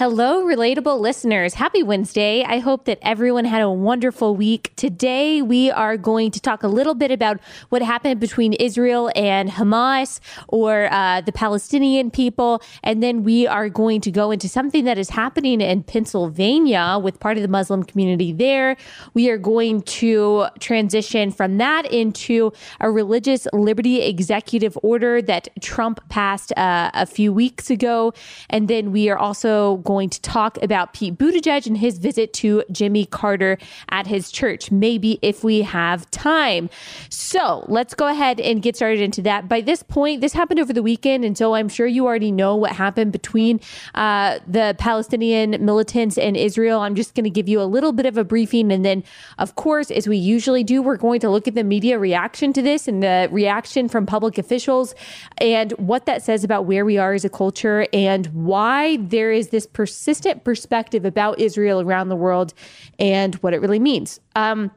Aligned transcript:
Hello, 0.00 0.42
relatable 0.46 0.98
listeners. 0.98 1.52
Happy 1.52 1.82
Wednesday. 1.82 2.42
I 2.42 2.58
hope 2.60 2.86
that 2.86 2.98
everyone 3.02 3.44
had 3.44 3.60
a 3.60 3.68
wonderful 3.68 4.34
week. 4.34 4.72
Today, 4.74 5.42
we 5.42 5.70
are 5.70 5.98
going 5.98 6.30
to 6.30 6.40
talk 6.40 6.62
a 6.62 6.68
little 6.68 6.94
bit 6.94 7.10
about 7.10 7.38
what 7.68 7.82
happened 7.82 8.18
between 8.18 8.54
Israel 8.54 9.10
and 9.14 9.50
Hamas 9.50 10.18
or 10.48 10.90
uh, 10.90 11.20
the 11.20 11.32
Palestinian 11.32 12.10
people. 12.10 12.62
And 12.82 13.02
then 13.02 13.24
we 13.24 13.46
are 13.46 13.68
going 13.68 14.00
to 14.00 14.10
go 14.10 14.30
into 14.30 14.48
something 14.48 14.86
that 14.86 14.96
is 14.96 15.10
happening 15.10 15.60
in 15.60 15.82
Pennsylvania 15.82 16.98
with 16.98 17.20
part 17.20 17.36
of 17.36 17.42
the 17.42 17.48
Muslim 17.48 17.82
community 17.82 18.32
there. 18.32 18.78
We 19.12 19.28
are 19.28 19.36
going 19.36 19.82
to 19.82 20.46
transition 20.60 21.30
from 21.30 21.58
that 21.58 21.84
into 21.92 22.54
a 22.80 22.90
religious 22.90 23.46
liberty 23.52 24.00
executive 24.00 24.78
order 24.82 25.20
that 25.20 25.48
Trump 25.60 26.00
passed 26.08 26.54
uh, 26.56 26.90
a 26.94 27.04
few 27.04 27.34
weeks 27.34 27.68
ago. 27.68 28.14
And 28.48 28.66
then 28.66 28.92
we 28.92 29.10
are 29.10 29.18
also 29.18 29.76
going 29.90 30.08
to 30.08 30.20
talk 30.22 30.56
about 30.62 30.92
Pete 30.92 31.18
Buttigieg 31.18 31.66
and 31.66 31.76
his 31.76 31.98
visit 31.98 32.32
to 32.32 32.62
Jimmy 32.70 33.06
Carter 33.06 33.58
at 33.88 34.06
his 34.06 34.30
church, 34.30 34.70
maybe 34.70 35.18
if 35.20 35.42
we 35.42 35.62
have 35.62 36.08
time. 36.12 36.70
So 37.08 37.64
let's 37.66 37.92
go 37.94 38.06
ahead 38.06 38.38
and 38.38 38.62
get 38.62 38.76
started 38.76 39.00
into 39.00 39.20
that. 39.22 39.48
By 39.48 39.62
this 39.62 39.82
point, 39.82 40.20
this 40.20 40.32
happened 40.32 40.60
over 40.60 40.72
the 40.72 40.82
weekend, 40.82 41.24
and 41.24 41.36
so 41.36 41.56
I'm 41.56 41.68
sure 41.68 41.88
you 41.88 42.06
already 42.06 42.30
know 42.30 42.54
what 42.54 42.70
happened 42.70 43.10
between 43.10 43.58
uh, 43.96 44.38
the 44.46 44.76
Palestinian 44.78 45.64
militants 45.64 46.16
and 46.16 46.36
Israel. 46.36 46.78
I'm 46.78 46.94
just 46.94 47.16
going 47.16 47.24
to 47.24 47.30
give 47.30 47.48
you 47.48 47.60
a 47.60 47.66
little 47.66 47.92
bit 47.92 48.06
of 48.06 48.16
a 48.16 48.22
briefing, 48.22 48.70
and 48.70 48.84
then, 48.84 49.02
of 49.38 49.56
course, 49.56 49.90
as 49.90 50.06
we 50.06 50.16
usually 50.16 50.62
do, 50.62 50.82
we're 50.82 50.98
going 50.98 51.18
to 51.20 51.30
look 51.30 51.48
at 51.48 51.56
the 51.56 51.64
media 51.64 51.98
reaction 51.98 52.52
to 52.52 52.62
this 52.62 52.86
and 52.86 53.02
the 53.02 53.28
reaction 53.32 53.88
from 53.88 54.06
public 54.06 54.38
officials 54.38 54.94
and 55.38 55.72
what 55.72 56.06
that 56.06 56.22
says 56.22 56.44
about 56.44 56.66
where 56.66 56.84
we 56.84 56.96
are 56.96 57.12
as 57.12 57.24
a 57.24 57.28
culture 57.28 57.88
and 57.92 58.26
why 58.28 58.96
there 58.98 59.32
is 59.32 59.48
this 59.48 59.66
persistent 59.80 60.44
perspective 60.44 61.06
about 61.06 61.40
Israel 61.40 61.80
around 61.80 62.10
the 62.10 62.14
world 62.14 62.52
and 62.98 63.36
what 63.36 63.54
it 63.54 63.62
really 63.62 63.78
means. 63.78 64.20
Um, 64.36 64.70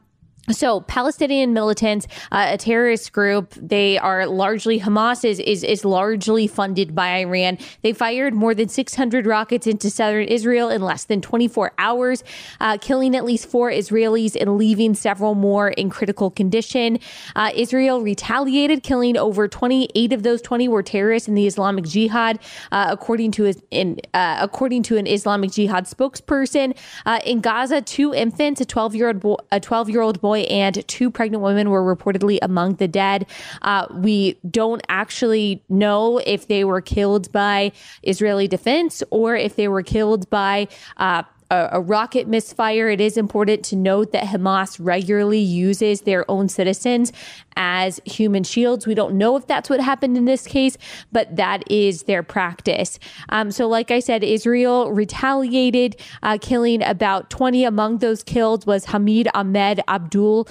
so 0.50 0.82
Palestinian 0.82 1.54
militants, 1.54 2.06
uh, 2.30 2.48
a 2.50 2.58
terrorist 2.58 3.12
group, 3.12 3.54
they 3.54 3.96
are 3.96 4.26
largely 4.26 4.78
Hamas 4.78 5.24
is, 5.24 5.38
is 5.40 5.64
is 5.64 5.84
largely 5.84 6.46
funded 6.46 6.94
by 6.94 7.20
Iran. 7.20 7.56
They 7.82 7.94
fired 7.94 8.34
more 8.34 8.54
than 8.54 8.68
600 8.68 9.26
rockets 9.26 9.66
into 9.66 9.88
southern 9.88 10.26
Israel 10.26 10.68
in 10.68 10.82
less 10.82 11.04
than 11.04 11.22
24 11.22 11.72
hours, 11.78 12.22
uh, 12.60 12.76
killing 12.78 13.16
at 13.16 13.24
least 13.24 13.48
four 13.48 13.70
Israelis 13.70 14.36
and 14.38 14.58
leaving 14.58 14.94
several 14.94 15.34
more 15.34 15.70
in 15.70 15.88
critical 15.88 16.30
condition. 16.30 16.98
Uh, 17.34 17.50
Israel 17.54 18.02
retaliated, 18.02 18.82
killing 18.82 19.16
over 19.16 19.48
28 19.48 20.12
of 20.12 20.22
those 20.24 20.42
20 20.42 20.68
were 20.68 20.82
terrorists 20.82 21.26
in 21.26 21.34
the 21.34 21.46
Islamic 21.46 21.84
Jihad, 21.84 22.38
uh, 22.70 22.88
according 22.90 23.30
to 23.32 23.46
a, 23.72 23.96
uh, 24.12 24.36
according 24.40 24.82
to 24.84 24.98
an 24.98 25.06
Islamic 25.06 25.52
Jihad 25.52 25.86
spokesperson. 25.86 26.76
Uh, 27.06 27.20
in 27.24 27.40
Gaza, 27.40 27.80
two 27.80 28.12
infants, 28.12 28.60
a 28.60 28.66
12 28.66 28.94
year 28.94 29.08
old 29.08 29.40
a 29.50 29.58
12 29.58 29.88
year 29.88 30.02
old 30.02 30.20
boy 30.20 30.33
and 30.34 30.86
two 30.88 31.10
pregnant 31.10 31.42
women 31.42 31.70
were 31.70 31.96
reportedly 31.96 32.38
among 32.42 32.74
the 32.76 32.88
dead. 32.88 33.26
Uh, 33.62 33.86
we 33.92 34.38
don't 34.50 34.82
actually 34.88 35.62
know 35.68 36.18
if 36.18 36.48
they 36.48 36.64
were 36.64 36.80
killed 36.80 37.30
by 37.32 37.72
Israeli 38.02 38.48
defense 38.48 39.02
or 39.10 39.36
if 39.36 39.56
they 39.56 39.68
were 39.68 39.82
killed 39.82 40.28
by 40.30 40.68
uh, 40.96 41.22
a, 41.50 41.68
a, 41.72 41.80
rocket 41.80 42.26
misfire. 42.26 42.88
It 42.88 43.00
is 43.00 43.16
important 43.16 43.64
to 43.66 43.76
note 43.76 44.12
that 44.12 44.24
Hamas 44.24 44.78
regularly 44.80 45.38
uses 45.38 46.02
their 46.02 46.28
own 46.30 46.48
citizens 46.48 47.12
as 47.56 48.00
human 48.04 48.44
shields. 48.44 48.86
We 48.86 48.94
don't 48.94 49.16
know 49.16 49.36
if 49.36 49.46
that's 49.46 49.70
what 49.70 49.80
happened 49.80 50.16
in 50.16 50.24
this 50.24 50.46
case, 50.46 50.76
but 51.12 51.36
that 51.36 51.62
is 51.70 52.04
their 52.04 52.22
practice. 52.22 52.98
Um, 53.28 53.50
so, 53.50 53.68
like 53.68 53.90
I 53.90 54.00
said, 54.00 54.24
Israel 54.24 54.90
retaliated, 54.92 55.96
uh, 56.22 56.38
killing 56.40 56.82
about 56.82 57.30
20. 57.30 57.64
Among 57.64 57.98
those 57.98 58.22
killed 58.22 58.66
was 58.66 58.86
Hamid 58.86 59.28
Ahmed 59.34 59.80
Abdul 59.88 60.48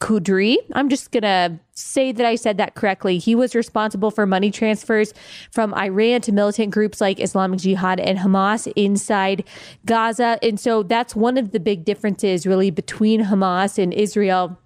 Qudri. 0.00 0.56
I'm 0.72 0.88
just 0.88 1.10
going 1.10 1.22
to 1.22 1.58
say 1.72 2.12
that 2.12 2.26
I 2.26 2.34
said 2.34 2.58
that 2.58 2.74
correctly. 2.74 3.18
He 3.18 3.34
was 3.34 3.54
responsible 3.54 4.10
for 4.10 4.26
money 4.26 4.50
transfers 4.50 5.14
from 5.50 5.72
Iran 5.74 6.20
to 6.22 6.32
militant 6.32 6.72
groups 6.72 7.00
like 7.00 7.20
Islamic 7.20 7.60
Jihad 7.60 8.00
and 8.00 8.18
Hamas 8.18 8.70
inside 8.76 9.44
Gaza. 9.84 10.38
And 10.42 10.60
so 10.60 10.82
that's 10.82 11.16
one 11.16 11.38
of 11.38 11.52
the 11.52 11.60
big 11.60 11.84
differences 11.84 12.46
really 12.46 12.70
between 12.70 13.24
Hamas 13.24 13.82
and 13.82 13.92
Israel 13.92 14.58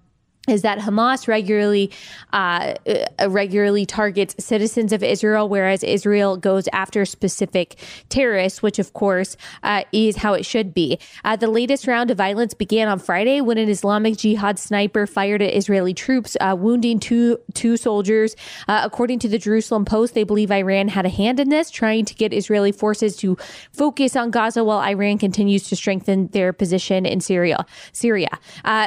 is 0.51 0.61
that 0.61 0.79
Hamas 0.79 1.27
regularly 1.27 1.89
uh, 2.33 2.75
uh, 2.87 3.29
regularly 3.29 3.85
targets 3.85 4.35
citizens 4.43 4.93
of 4.93 5.03
Israel, 5.03 5.47
whereas 5.49 5.83
Israel 5.83 6.37
goes 6.37 6.67
after 6.73 7.05
specific 7.05 7.75
terrorists, 8.09 8.61
which 8.61 8.79
of 8.79 8.93
course 8.93 9.37
uh, 9.63 9.83
is 9.91 10.17
how 10.17 10.33
it 10.33 10.45
should 10.45 10.73
be. 10.73 10.99
Uh, 11.23 11.35
the 11.35 11.47
latest 11.47 11.87
round 11.87 12.11
of 12.11 12.17
violence 12.17 12.53
began 12.53 12.87
on 12.87 12.99
Friday 12.99 13.41
when 13.41 13.57
an 13.57 13.69
Islamic 13.69 14.17
Jihad 14.17 14.59
sniper 14.59 15.07
fired 15.07 15.41
at 15.41 15.53
Israeli 15.55 15.93
troops, 15.93 16.35
uh, 16.41 16.55
wounding 16.57 16.99
two 16.99 17.37
two 17.53 17.77
soldiers. 17.77 18.35
Uh, 18.67 18.81
according 18.83 19.19
to 19.19 19.29
the 19.29 19.37
Jerusalem 19.37 19.85
Post, 19.85 20.13
they 20.13 20.23
believe 20.23 20.51
Iran 20.51 20.87
had 20.89 21.05
a 21.05 21.09
hand 21.09 21.39
in 21.39 21.49
this, 21.49 21.69
trying 21.69 22.05
to 22.05 22.13
get 22.13 22.33
Israeli 22.33 22.71
forces 22.71 23.15
to 23.17 23.37
focus 23.71 24.15
on 24.15 24.31
Gaza 24.31 24.63
while 24.63 24.79
Iran 24.79 25.17
continues 25.17 25.67
to 25.69 25.75
strengthen 25.75 26.27
their 26.27 26.53
position 26.53 27.05
in 27.05 27.21
Syria. 27.21 27.65
Syria. 27.93 28.29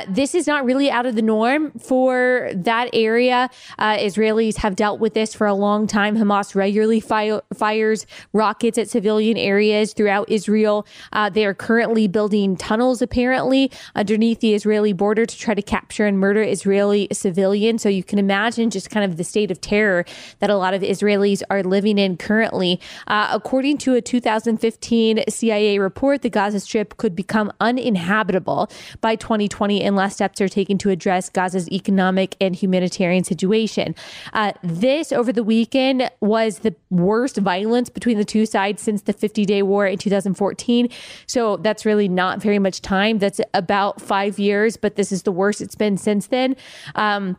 this 0.08 0.34
is 0.34 0.46
not 0.46 0.64
really 0.64 0.91
out 0.91 1.06
of 1.06 1.14
the 1.14 1.22
norm 1.22 1.53
for 1.78 2.50
that 2.54 2.91
area. 2.92 3.50
Uh, 3.78 3.97
Israelis 3.97 4.56
have 4.56 4.76
dealt 4.76 5.00
with 5.00 5.15
this 5.15 5.34
for 5.34 5.47
a 5.47 5.54
long 5.54 5.87
time. 5.87 6.16
Hamas 6.16 6.54
regularly 6.54 7.00
fi- 7.00 7.41
fires 7.53 8.06
rockets 8.32 8.78
at 8.78 8.88
civilian 8.88 9.37
areas 9.37 9.93
throughout 9.93 10.28
Israel. 10.31 10.87
Uh, 11.12 11.31
they 11.31 11.44
are 11.44 11.54
currently 11.54 12.09
building 12.09 12.56
tunnels, 12.56 13.03
apparently, 13.03 13.70
underneath 13.94 14.41
the 14.41 14.54
Israeli 14.54 14.93
border 14.93 15.26
to 15.26 15.37
try 15.37 15.54
to 15.54 15.62
capture 15.62 16.06
and 16.06 16.19
murder 16.19 16.43
Israeli 16.43 17.09
civilians. 17.12 17.82
So 17.82 17.88
you 17.88 18.04
can 18.04 18.19
imagine 18.19 18.70
just 18.70 18.91
kind 18.91 19.04
of 19.04 19.16
the 19.16 19.25
state 19.25 19.50
of 19.50 19.60
terror 19.60 20.04
that 20.41 20.50
a 20.50 20.56
lot 20.56 20.75
of 20.75 20.82
Israelis 20.82 21.43
are 21.50 21.62
living 21.62 21.98
in 21.98 22.16
currently. 22.16 22.81
Uh, 23.06 23.28
according 23.32 23.78
to 23.78 23.94
a 23.94 24.00
2015 24.00 25.25
CIA 25.28 25.78
report, 25.78 26.22
the 26.22 26.31
Gaza 26.31 26.60
Strip 26.60 26.97
could 26.97 27.16
become 27.16 27.53
uninhabitable 27.60 28.70
by 29.00 29.16
2020 29.16 29.82
unless 29.82 30.14
steps 30.14 30.41
are 30.41 30.48
taken 30.48 30.78
to 30.78 30.91
address 30.91 31.28
Gaza's 31.34 31.71
economic 31.71 32.37
and 32.41 32.56
humanitarian 32.56 33.25
situation. 33.25 33.95
Uh, 34.33 34.53
this 34.62 35.12
over 35.12 35.33
the 35.33 35.43
weekend 35.43 36.11
was 36.21 36.61
the 36.61 36.75
worst 36.91 37.37
violence 37.37 37.91
between 37.91 38.17
the 38.17 38.25
two 38.25 38.47
sides 38.47 38.81
since 38.81 39.03
the 39.03 39.12
50 39.12 39.44
day 39.44 39.62
war 39.62 39.87
in 39.87 39.99
2014. 39.99 40.89
So 41.27 41.56
that's 41.59 41.84
really 41.84 42.09
not 42.09 42.41
very 42.41 42.59
much 42.59 42.81
time. 42.81 43.19
That's 43.19 43.41
about 43.53 44.00
five 44.00 44.39
years, 44.39 44.77
but 44.77 44.97
this 44.97 45.12
is 45.12 45.25
the 45.25 45.33
worst 45.33 45.61
it's 45.61 45.75
been 45.75 45.99
since 45.99 46.28
then. 46.28 46.56
Um, 46.94 47.37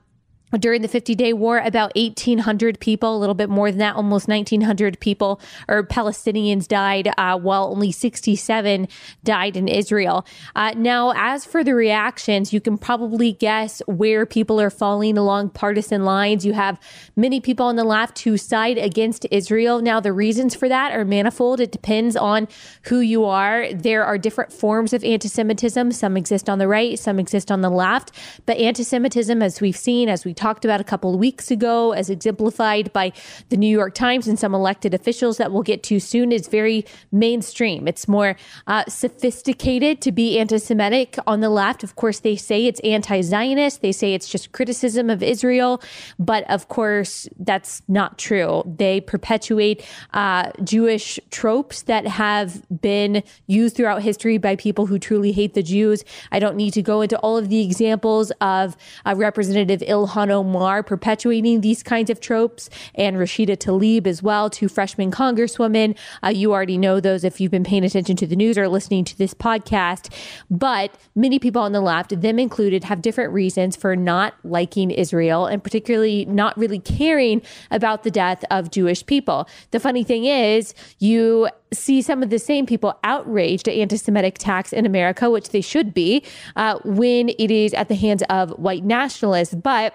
during 0.59 0.81
the 0.81 0.87
50 0.87 1.15
day 1.15 1.33
war, 1.33 1.57
about 1.59 1.91
1,800 1.95 2.79
people, 2.79 3.15
a 3.15 3.19
little 3.19 3.35
bit 3.35 3.49
more 3.49 3.71
than 3.71 3.79
that, 3.79 3.95
almost 3.95 4.27
1,900 4.27 4.99
people 4.99 5.41
or 5.67 5.83
Palestinians 5.83 6.67
died, 6.67 7.11
uh, 7.17 7.37
while 7.37 7.65
only 7.65 7.91
67 7.91 8.87
died 9.23 9.57
in 9.57 9.67
Israel. 9.67 10.25
Uh, 10.55 10.73
now, 10.77 11.13
as 11.15 11.45
for 11.45 11.63
the 11.63 11.73
reactions, 11.73 12.53
you 12.53 12.61
can 12.61 12.77
probably 12.77 13.33
guess 13.33 13.81
where 13.87 14.25
people 14.25 14.61
are 14.61 14.69
falling 14.69 15.17
along 15.17 15.49
partisan 15.49 16.05
lines. 16.05 16.45
You 16.45 16.53
have 16.53 16.79
many 17.15 17.41
people 17.41 17.65
on 17.65 17.75
the 17.75 17.83
left 17.83 18.19
who 18.19 18.37
side 18.37 18.77
against 18.77 19.25
Israel. 19.31 19.81
Now, 19.81 19.99
the 19.99 20.13
reasons 20.13 20.55
for 20.55 20.69
that 20.69 20.91
are 20.91 21.03
manifold. 21.03 21.59
It 21.59 21.71
depends 21.71 22.15
on 22.15 22.47
who 22.83 22.99
you 22.99 23.25
are. 23.25 23.73
There 23.73 24.05
are 24.05 24.17
different 24.17 24.53
forms 24.53 24.93
of 24.93 25.03
anti 25.03 25.27
Semitism. 25.27 25.91
Some 25.91 26.15
exist 26.15 26.49
on 26.49 26.59
the 26.59 26.67
right, 26.67 26.97
some 26.99 27.19
exist 27.19 27.51
on 27.51 27.61
the 27.61 27.69
left. 27.69 28.11
But 28.45 28.57
anti 28.57 28.83
Semitism, 28.83 29.41
as 29.41 29.59
we've 29.59 29.75
seen, 29.75 30.07
as 30.07 30.23
we 30.23 30.34
talked 30.35 30.65
about 30.65 30.81
a 30.81 30.83
couple 30.83 31.13
of 31.13 31.19
weeks 31.19 31.51
ago, 31.51 31.91
as 31.91 32.09
exemplified 32.09 32.91
by 32.93 33.11
the 33.49 33.57
New 33.57 33.69
York 33.69 33.93
Times 33.93 34.27
and 34.27 34.37
some 34.37 34.53
elected 34.53 34.93
officials 34.93 35.37
that 35.37 35.51
we'll 35.51 35.63
get 35.63 35.83
to 35.83 35.99
soon, 35.99 36.31
is 36.31 36.47
very 36.47 36.85
mainstream. 37.11 37.87
It's 37.87 38.07
more 38.07 38.35
uh, 38.67 38.85
sophisticated 38.87 40.01
to 40.01 40.11
be 40.11 40.37
anti 40.39 40.57
Semitic 40.57 41.17
on 41.27 41.41
the 41.41 41.49
left. 41.49 41.83
Of 41.83 41.95
course, 41.95 42.19
they 42.19 42.35
say 42.35 42.65
it's 42.65 42.79
anti 42.81 43.21
Zionist, 43.21 43.81
they 43.81 43.91
say 43.91 44.13
it's 44.13 44.29
just 44.29 44.51
criticism 44.51 45.09
of 45.09 45.23
Israel. 45.23 45.81
But 46.19 46.49
of 46.49 46.67
course, 46.67 47.27
that's 47.39 47.81
not 47.87 48.17
true. 48.17 48.63
They 48.65 49.01
perpetuate 49.01 49.85
uh, 50.13 50.51
Jewish 50.63 51.19
tropes 51.31 51.83
that 51.83 52.07
have 52.07 52.63
been 52.81 53.23
used 53.47 53.75
throughout 53.75 54.01
history 54.01 54.37
by 54.37 54.55
people 54.55 54.85
who 54.85 54.99
truly 54.99 55.31
hate 55.31 55.53
the 55.53 55.63
Jews. 55.63 56.03
I 56.31 56.39
don't 56.39 56.55
need 56.55 56.71
to 56.73 56.81
go 56.81 57.01
into 57.01 57.17
all 57.19 57.37
of 57.37 57.49
the 57.49 57.63
examples 57.63 58.31
of 58.41 58.75
uh, 59.05 59.13
Representative 59.15 59.81
Ilhan 59.81 60.24
Omar 60.31 60.83
perpetuating 60.83 61.61
these 61.61 61.83
kinds 61.83 62.09
of 62.09 62.19
tropes, 62.19 62.69
and 62.95 63.17
Rashida 63.17 63.57
Tlaib 63.57 64.07
as 64.07 64.21
well, 64.21 64.49
two 64.49 64.67
freshman 64.67 65.11
congresswomen. 65.11 65.97
Uh, 66.23 66.29
you 66.29 66.53
already 66.53 66.77
know 66.77 66.99
those 66.99 67.23
if 67.23 67.39
you've 67.39 67.51
been 67.51 67.63
paying 67.63 67.83
attention 67.83 68.15
to 68.17 68.27
the 68.27 68.35
news 68.35 68.57
or 68.57 68.67
listening 68.67 69.03
to 69.05 69.17
this 69.17 69.33
podcast. 69.33 70.13
But 70.49 70.95
many 71.15 71.39
people 71.39 71.61
on 71.61 71.71
the 71.71 71.81
left, 71.81 72.19
them 72.21 72.39
included, 72.39 72.83
have 72.83 73.01
different 73.01 73.33
reasons 73.33 73.75
for 73.75 73.95
not 73.95 74.33
liking 74.43 74.91
Israel 74.91 75.45
and 75.45 75.63
particularly 75.63 76.25
not 76.25 76.57
really 76.57 76.79
caring 76.79 77.41
about 77.71 78.03
the 78.03 78.11
death 78.11 78.43
of 78.51 78.71
Jewish 78.71 79.05
people. 79.05 79.47
The 79.71 79.79
funny 79.79 80.03
thing 80.03 80.25
is, 80.25 80.73
you 80.99 81.49
see 81.73 82.01
some 82.01 82.23
of 82.23 82.29
the 82.29 82.39
same 82.39 82.65
people 82.65 82.97
outraged 83.03 83.67
at 83.67 83.75
anti 83.75 83.97
Semitic 83.97 84.35
attacks 84.35 84.73
in 84.73 84.85
America, 84.85 85.29
which 85.29 85.49
they 85.49 85.61
should 85.61 85.93
be, 85.93 86.23
uh, 86.55 86.79
when 86.85 87.29
it 87.29 87.51
is 87.51 87.73
at 87.73 87.87
the 87.89 87.95
hands 87.95 88.23
of 88.29 88.51
white 88.51 88.83
nationalists. 88.83 89.55
But 89.55 89.93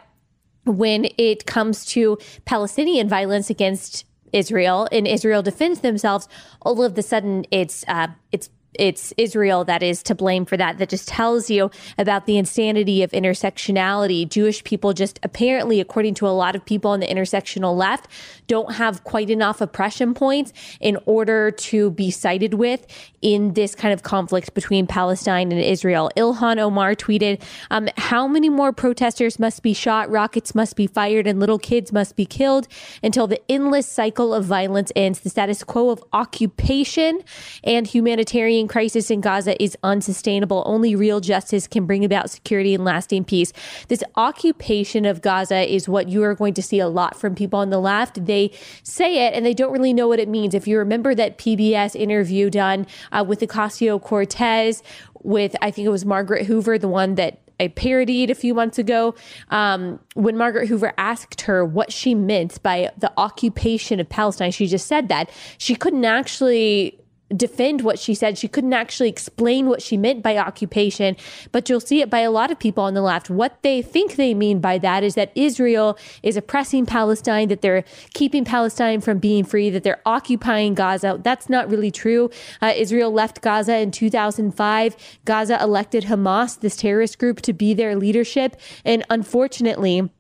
when 0.71 1.09
it 1.19 1.47
comes 1.47 1.85
to 1.87 2.19
Palestinian 2.45 3.09
violence 3.09 3.51
against 3.51 4.05
Israel 4.33 4.89
and 4.93 5.07
Israel 5.07 5.43
defends 5.43 5.81
themselves, 5.81 6.29
all 6.63 6.83
of 6.83 6.97
a 6.97 7.03
sudden 7.03 7.45
it's 7.51 7.85
uh, 7.89 8.09
it's 8.33 8.49
it's 8.75 9.13
Israel 9.17 9.65
that 9.65 9.83
is 9.83 10.03
to 10.05 10.15
blame 10.15 10.45
for 10.45 10.57
that. 10.57 10.79
That 10.79 10.89
just 10.89 11.09
tells 11.09 11.51
you 11.51 11.71
about 11.99 12.27
the 12.27 12.39
insanity 12.39 13.03
of 13.03 13.11
intersectionality. 13.11 14.29
Jewish 14.29 14.63
people 14.65 14.93
just 14.93 15.19
apparently, 15.23 15.81
according 15.81 16.15
to 16.15 16.27
a 16.27 16.31
lot 16.31 16.55
of 16.55 16.65
people 16.65 16.93
on 16.93 17.01
the 17.01 17.07
intersectional 17.07 17.77
left, 17.77 18.07
don't 18.47 18.75
have 18.75 19.05
quite 19.05 19.31
enough 19.31 19.61
oppression 19.61 20.15
points 20.15 20.53
in 20.81 20.99
order 21.07 21.51
to 21.51 21.91
be 21.91 22.11
sided 22.11 22.55
with 22.55 22.87
in 23.23 23.55
this 23.55 23.75
kind 23.75 23.93
of 23.93 24.03
conflict 24.03 24.55
between 24.55 24.87
Palestine 24.87 25.53
and 25.53 25.61
Israel. 25.61 26.11
Ilhan 26.17 26.59
Omar 26.59 26.95
tweeted, 26.95 27.43
um, 27.71 27.89
How 27.97 28.27
many 28.27 28.49
more 28.49 28.73
protesters 28.73 29.39
must 29.39 29.63
be 29.63 29.75
shot, 29.75 30.11
rockets 30.11 30.55
must 30.55 30.77
be 30.77 30.87
fired, 30.87 31.27
and 31.27 31.41
little 31.41 31.59
kids 31.59 31.93
must 31.93 32.17
be 32.17 32.25
killed 32.25 32.69
until 33.03 33.27
the 33.27 33.41
endless 33.51 33.87
cycle 33.87 34.33
of 34.33 34.45
violence 34.45 34.93
ends? 34.95 35.21
The 35.21 35.31
status 35.31 35.65
quo 35.65 35.91
of 35.91 36.03
occupation 36.13 37.21
and 37.65 37.87
humanitarian 37.87 38.60
crisis 38.69 39.11
in 39.11 39.21
Gaza 39.21 39.61
is 39.63 39.77
unsustainable. 39.83 40.63
Only 40.67 40.95
real 40.95 41.21
justice 41.21 41.67
can 41.67 41.87
bring 41.87 42.05
about 42.05 42.31
security 42.31 42.75
and 42.75 42.85
lasting 42.85 43.25
peace. 43.25 43.53
This 43.89 44.03
occupation 44.17 45.05
of 45.05 45.23
Gaza 45.23 45.73
is 45.73 45.89
what 45.89 46.09
you 46.09 46.23
are 46.23 46.35
going 46.35 46.55
to 46.55 46.63
see 46.63 46.81
a 46.81 46.89
lot 46.89 47.17
from 47.17 47.35
people 47.35 47.59
on 47.59 47.71
the 47.71 47.79
left. 47.79 48.25
They 48.27 48.53
say 48.83 49.27
it 49.27 49.35
and 49.35 49.45
they 49.45 49.55
don't 49.55 49.73
really 49.73 49.93
know 49.93 50.09
what 50.09 50.19
it 50.19 50.29
means. 50.29 50.55
If 50.55 50.67
you 50.67 50.79
remember 50.79 51.15
that 51.15 51.39
PBS 51.39 51.95
interview 51.95 52.51
done 52.51 52.87
uh, 53.13 53.25
with 53.27 53.41
Ocasio 53.41 54.01
Cortez, 54.01 54.83
with 55.23 55.55
I 55.61 55.71
think 55.71 55.87
it 55.87 55.91
was 55.91 56.05
Margaret 56.05 56.47
Hoover, 56.47 56.79
the 56.79 56.89
one 56.89 57.17
that 57.17 57.41
I 57.61 57.69
parodied 57.69 58.31
a 58.31 58.35
few 58.35 58.55
months 58.55 58.79
ago, 58.79 59.15
um, 59.51 60.01
when 60.15 60.37
Margaret 60.37 60.69
Hoover 60.69 60.95
asked 60.97 61.43
her 61.43 61.65
what 61.65 61.93
she 61.93 62.15
meant 62.15 62.63
by 62.63 62.91
the 62.97 63.13
occupation 63.19 64.01
of 64.01 64.09
Palestine, 64.09 64.51
she 64.51 64.67
just 64.67 64.87
said 64.87 65.09
that 65.09 65.31
she 65.59 65.75
couldn't 65.75 66.07
actually 66.07 66.99
defend 67.37 67.83
what 67.83 67.99
she 67.99 68.15
said. 68.15 68.39
She 68.39 68.49
couldn't 68.49 68.73
actually 68.73 69.09
explain 69.09 69.69
what 69.69 69.83
she 69.83 69.97
meant 69.97 70.23
by 70.23 70.37
occupation, 70.37 71.17
but 71.53 71.69
you'll 71.69 71.81
see 71.81 72.01
it 72.01 72.11
by 72.11 72.21
a 72.21 72.31
lot 72.31 72.51
of 72.51 72.59
people 72.59 72.85
on 72.85 72.95
the 72.95 73.03
left. 73.03 73.31
What 73.31 73.63
they 73.63 73.83
think 73.83 74.17
they 74.17 74.35
mean 74.35 74.61
by 74.61 74.79
that 74.79 75.05
is 75.05 75.15
that 75.15 75.33
Israel 75.35 75.99
is 76.23 76.37
oppressing 76.37 76.87
Palestine, 76.87 77.49
that 77.49 77.63
they're 77.63 77.85
keeping 78.15 78.45
Palestine 78.45 79.01
from 79.01 79.19
being 79.19 79.45
free, 79.45 79.71
that 79.71 79.85
they're 79.85 80.03
occupying 80.05 80.75
Gaza. 80.75 81.21
That's 81.23 81.49
not 81.49 81.71
really 81.71 81.91
true. 81.91 82.31
Uh, 82.61 82.73
Israel 82.77 83.13
left 83.13 83.41
Gaza 83.41 83.79
in 83.79 83.91
2005. 83.91 84.97
Gaza 85.25 85.63
elected 85.63 86.05
Hamas, 86.05 86.61
this 86.61 86.77
terrorist 86.77 87.19
group, 87.19 87.41
to 87.43 87.53
be 87.53 87.75
their 87.75 87.97
leadership. 87.97 88.57
And 88.85 89.05
unfortunately, 89.11 90.11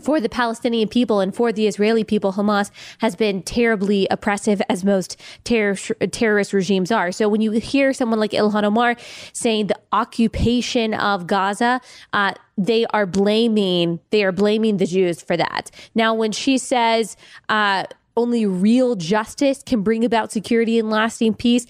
for 0.00 0.20
the 0.20 0.28
Palestinian 0.28 0.88
people 0.88 1.20
and 1.20 1.34
for 1.34 1.52
the 1.52 1.66
Israeli 1.66 2.04
people, 2.04 2.32
Hamas 2.32 2.70
has 2.98 3.16
been 3.16 3.42
terribly 3.42 4.06
oppressive, 4.10 4.62
as 4.68 4.84
most 4.84 5.20
terror, 5.44 5.74
terrorist 5.74 6.52
regimes 6.52 6.90
are. 6.90 7.12
So 7.12 7.28
when 7.28 7.40
you 7.40 7.52
hear 7.52 7.92
someone 7.92 8.20
like 8.20 8.32
Ilhan 8.32 8.64
Omar 8.64 8.96
saying 9.32 9.68
the 9.68 9.78
occupation 9.92 10.94
of 10.94 11.26
Gaza, 11.26 11.80
uh, 12.12 12.34
they 12.58 12.86
are 12.86 13.06
blaming 13.06 14.00
they 14.10 14.24
are 14.24 14.32
blaming 14.32 14.78
the 14.78 14.86
Jews 14.86 15.20
for 15.20 15.36
that. 15.36 15.70
Now, 15.94 16.14
when 16.14 16.32
she 16.32 16.58
says 16.58 17.16
uh, 17.48 17.84
only 18.16 18.46
real 18.46 18.96
justice 18.96 19.62
can 19.62 19.82
bring 19.82 20.04
about 20.04 20.32
security 20.32 20.78
and 20.78 20.88
lasting 20.88 21.34
peace, 21.34 21.66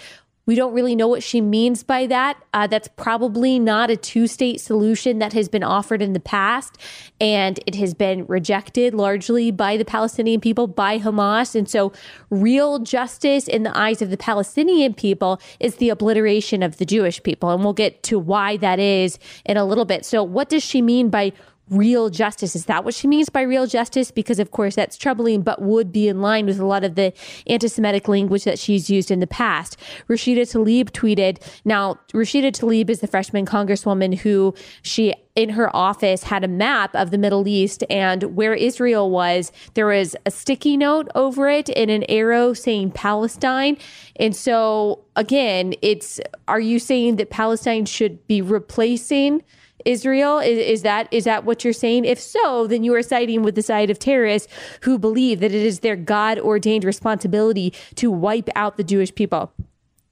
we 0.46 0.54
don't 0.54 0.72
really 0.72 0.94
know 0.94 1.08
what 1.08 1.24
she 1.24 1.40
means 1.40 1.82
by 1.82 2.06
that. 2.06 2.40
Uh, 2.54 2.68
that's 2.68 2.88
probably 2.96 3.58
not 3.58 3.90
a 3.90 3.96
two 3.96 4.28
state 4.28 4.60
solution 4.60 5.18
that 5.18 5.32
has 5.32 5.48
been 5.48 5.64
offered 5.64 6.00
in 6.00 6.12
the 6.12 6.20
past. 6.20 6.78
And 7.20 7.58
it 7.66 7.74
has 7.74 7.94
been 7.94 8.24
rejected 8.26 8.94
largely 8.94 9.50
by 9.50 9.76
the 9.76 9.84
Palestinian 9.84 10.40
people, 10.40 10.68
by 10.68 11.00
Hamas. 11.00 11.56
And 11.56 11.68
so, 11.68 11.92
real 12.30 12.78
justice 12.78 13.48
in 13.48 13.64
the 13.64 13.76
eyes 13.76 14.00
of 14.00 14.10
the 14.10 14.16
Palestinian 14.16 14.94
people 14.94 15.40
is 15.58 15.76
the 15.76 15.90
obliteration 15.90 16.62
of 16.62 16.76
the 16.76 16.86
Jewish 16.86 17.20
people. 17.22 17.50
And 17.50 17.64
we'll 17.64 17.72
get 17.72 18.04
to 18.04 18.18
why 18.18 18.56
that 18.58 18.78
is 18.78 19.18
in 19.44 19.56
a 19.56 19.64
little 19.64 19.84
bit. 19.84 20.06
So, 20.06 20.22
what 20.22 20.48
does 20.48 20.62
she 20.62 20.80
mean 20.80 21.10
by 21.10 21.32
real 21.70 22.10
justice. 22.10 22.54
Is 22.54 22.66
that 22.66 22.84
what 22.84 22.94
she 22.94 23.08
means 23.08 23.28
by 23.28 23.42
real 23.42 23.66
justice? 23.66 24.10
Because, 24.10 24.38
of 24.38 24.50
course, 24.50 24.74
that's 24.74 24.96
troubling, 24.96 25.42
but 25.42 25.60
would 25.62 25.92
be 25.92 26.08
in 26.08 26.20
line 26.20 26.46
with 26.46 26.60
a 26.60 26.66
lot 26.66 26.84
of 26.84 26.94
the 26.94 27.12
anti 27.46 27.68
Semitic 27.68 28.08
language 28.08 28.44
that 28.44 28.58
she's 28.58 28.88
used 28.88 29.10
in 29.10 29.20
the 29.20 29.26
past. 29.26 29.76
Rashida 30.08 30.42
Tlaib 30.42 30.90
tweeted. 30.90 31.42
Now, 31.64 31.98
Rashida 32.12 32.52
Tlaib 32.52 32.90
is 32.90 33.00
the 33.00 33.06
freshman 33.06 33.46
congresswoman 33.46 34.18
who 34.18 34.54
she 34.82 35.14
in 35.36 35.50
her 35.50 35.74
office 35.76 36.22
had 36.24 36.42
a 36.42 36.48
map 36.48 36.94
of 36.94 37.10
the 37.10 37.18
Middle 37.18 37.46
East 37.46 37.84
and 37.90 38.22
where 38.34 38.54
Israel 38.54 39.10
was, 39.10 39.52
there 39.74 39.86
was 39.86 40.16
a 40.24 40.30
sticky 40.30 40.78
note 40.78 41.08
over 41.14 41.48
it 41.48 41.68
and 41.76 41.90
an 41.90 42.04
arrow 42.08 42.54
saying 42.54 42.90
Palestine. 42.90 43.76
And 44.16 44.34
so, 44.34 45.04
again, 45.14 45.74
it's 45.82 46.20
are 46.48 46.58
you 46.58 46.78
saying 46.78 47.16
that 47.16 47.28
Palestine 47.28 47.84
should 47.84 48.26
be 48.26 48.40
replacing? 48.40 49.42
Israel? 49.84 50.38
Is, 50.38 50.58
is 50.58 50.82
that 50.82 51.08
is 51.10 51.24
that 51.24 51.44
what 51.44 51.64
you're 51.64 51.72
saying? 51.72 52.04
If 52.04 52.20
so, 52.20 52.66
then 52.66 52.82
you 52.82 52.94
are 52.94 53.02
siding 53.02 53.42
with 53.42 53.54
the 53.54 53.62
side 53.62 53.90
of 53.90 53.98
terrorists 53.98 54.52
who 54.82 54.98
believe 54.98 55.40
that 55.40 55.52
it 55.52 55.62
is 55.62 55.80
their 55.80 55.96
God 55.96 56.38
ordained 56.38 56.84
responsibility 56.84 57.72
to 57.96 58.10
wipe 58.10 58.48
out 58.54 58.76
the 58.76 58.84
Jewish 58.84 59.14
people. 59.14 59.52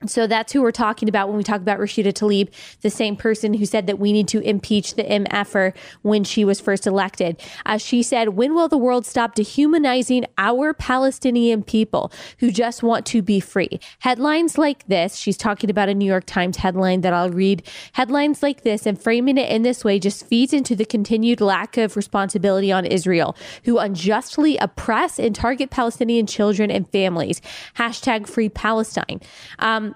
So 0.07 0.27
that's 0.27 0.53
who 0.53 0.63
we're 0.63 0.73
talking 0.73 1.09
about 1.09 1.29
when 1.29 1.37
we 1.37 1.45
talk 1.45 1.61
about 1.61 1.79
Rashida 1.79 2.13
Tlaib, 2.13 2.51
the 2.81 2.91
same 2.91 3.17
person 3.17 3.55
who 3.55 3.67
said 3.67 3.87
that 3.87 3.99
we 3.99 4.13
need 4.13 4.29
to 4.29 4.41
impeach 4.41 4.95
the 4.95 5.05
MFer 5.05 5.75
when 6.03 6.25
she 6.25 6.45
was 6.45 6.61
first 6.61 6.87
elected. 6.87 7.41
As 7.65 7.83
she 7.83 8.03
said, 8.03 8.31
when 8.31 8.55
will 8.55 8.69
the 8.69 8.79
world 8.79 9.07
stop 9.07 9.35
dehumanizing 9.35 10.27
our 10.39 10.75
Palestinian 10.75 11.63
people 11.63 12.13
who 12.39 12.51
just 12.51 12.83
want 12.83 13.07
to 13.07 13.23
be 13.23 13.41
free? 13.41 13.81
Headlines 14.01 14.59
like 14.59 14.87
this, 14.87 15.17
she's 15.17 15.37
talking 15.37 15.71
about 15.71 15.89
a 15.89 15.95
New 15.95 16.07
York 16.07 16.25
Times 16.27 16.59
headline 16.59 17.01
that 17.03 17.13
I'll 17.13 17.31
read. 17.31 17.67
Headlines 17.93 18.43
like 18.43 18.63
this 18.63 18.87
and 18.87 19.01
framing 19.01 19.39
it 19.39 19.51
in 19.51 19.63
this 19.63 19.85
way 19.85 19.99
just 19.99 20.27
feeds 20.27 20.53
into 20.53 20.77
the 20.77 20.85
continued 20.85 21.41
lack 21.41 21.77
of 21.77 21.97
responsibility 21.97 22.71
on 22.71 22.85
Israel, 22.85 23.37
who 23.65 23.79
unjustly 23.79 24.57
oppress 24.59 25.19
and 25.19 25.35
target 25.35 25.71
Palestinian 25.71 26.27
children 26.27 26.71
and 26.71 26.89
families. 26.91 27.41
Hashtag 27.77 28.29
free 28.29 28.49
Palestine. 28.49 29.21
Um, 29.59 29.94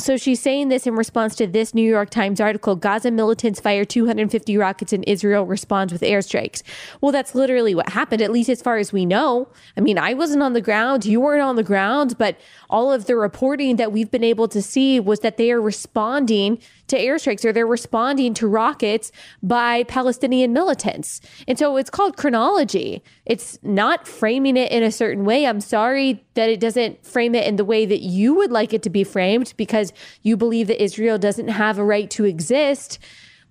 so 0.00 0.16
she's 0.16 0.40
saying 0.40 0.68
this 0.68 0.86
in 0.86 0.94
response 0.96 1.34
to 1.36 1.46
this 1.46 1.74
New 1.74 1.88
York 1.88 2.10
Times 2.10 2.40
article 2.40 2.74
Gaza 2.74 3.10
militants 3.10 3.60
fire 3.60 3.84
250 3.84 4.56
rockets 4.56 4.92
and 4.92 5.04
Israel 5.06 5.44
responds 5.44 5.92
with 5.92 6.02
airstrikes. 6.02 6.62
Well, 7.00 7.12
that's 7.12 7.34
literally 7.34 7.74
what 7.74 7.90
happened, 7.90 8.22
at 8.22 8.32
least 8.32 8.50
as 8.50 8.62
far 8.62 8.78
as 8.78 8.92
we 8.92 9.06
know. 9.06 9.48
I 9.76 9.80
mean, 9.80 9.98
I 9.98 10.14
wasn't 10.14 10.42
on 10.42 10.54
the 10.54 10.60
ground, 10.60 11.04
you 11.04 11.20
weren't 11.20 11.42
on 11.42 11.56
the 11.56 11.62
ground, 11.62 12.16
but 12.18 12.38
all 12.68 12.92
of 12.92 13.06
the 13.06 13.16
reporting 13.16 13.76
that 13.76 13.92
we've 13.92 14.10
been 14.10 14.24
able 14.24 14.48
to 14.48 14.62
see 14.62 14.98
was 14.98 15.20
that 15.20 15.36
they 15.36 15.52
are 15.52 15.60
responding 15.60 16.58
to 16.90 16.98
airstrikes 16.98 17.44
or 17.44 17.52
they're 17.52 17.66
responding 17.66 18.34
to 18.34 18.46
rockets 18.46 19.10
by 19.42 19.84
Palestinian 19.84 20.52
militants. 20.52 21.20
And 21.48 21.58
so 21.58 21.76
it's 21.76 21.90
called 21.90 22.16
chronology. 22.16 23.02
It's 23.26 23.58
not 23.62 24.06
framing 24.06 24.56
it 24.56 24.70
in 24.70 24.82
a 24.82 24.92
certain 24.92 25.24
way. 25.24 25.46
I'm 25.46 25.60
sorry 25.60 26.24
that 26.34 26.48
it 26.48 26.60
doesn't 26.60 27.04
frame 27.04 27.34
it 27.34 27.46
in 27.46 27.56
the 27.56 27.64
way 27.64 27.86
that 27.86 28.00
you 28.00 28.34
would 28.34 28.50
like 28.50 28.72
it 28.72 28.82
to 28.84 28.90
be 28.90 29.04
framed 29.04 29.54
because 29.56 29.92
you 30.22 30.36
believe 30.36 30.66
that 30.68 30.82
Israel 30.82 31.18
doesn't 31.18 31.48
have 31.48 31.78
a 31.78 31.84
right 31.84 32.10
to 32.10 32.24
exist. 32.24 32.98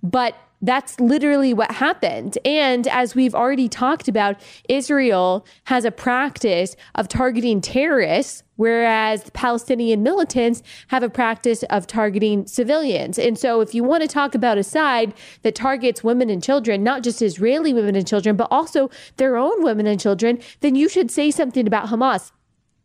But 0.02 0.36
that's 0.62 1.00
literally 1.00 1.54
what 1.54 1.72
happened. 1.72 2.38
And 2.44 2.88
as 2.88 3.16
we've 3.16 3.36
already 3.36 3.70
talked 3.70 4.08
about, 4.08 4.40
Israel 4.68 5.46
has 5.66 5.86
a 5.86 5.92
practice 5.92 6.76
of 6.96 7.08
targeting 7.08 7.62
terrorists, 7.62 8.44
whereas 8.58 9.30
Palestinian 9.32 10.04
militants 10.04 10.62
have 10.88 11.04
a 11.04 11.10
practice 11.10 11.64
of 11.64 11.88
targeting 11.88 12.46
civilians. 12.46 13.18
And 13.18 13.38
so, 13.38 13.62
if 13.62 13.74
you 13.74 13.84
want 13.84 14.02
to 14.02 14.08
talk 14.08 14.36
about 14.36 14.58
a 14.58 14.64
side 14.64 15.14
that 15.44 15.56
targets 15.56 16.04
women 16.04 16.30
and 16.30 16.44
children, 16.44 16.84
not 16.84 17.04
just 17.04 17.22
Israeli 17.22 17.74
women 17.74 17.96
and 17.96 18.08
children, 18.08 18.36
but 18.36 18.48
also 18.52 18.90
their 19.18 19.38
own 19.38 19.64
women 19.64 19.88
and 19.88 20.00
children, 20.00 20.40
then 20.60 20.76
you 20.76 20.90
should 20.90 21.10
say 21.10 21.32
something 21.32 21.68
about 21.68 21.88
Hamas 21.88 22.32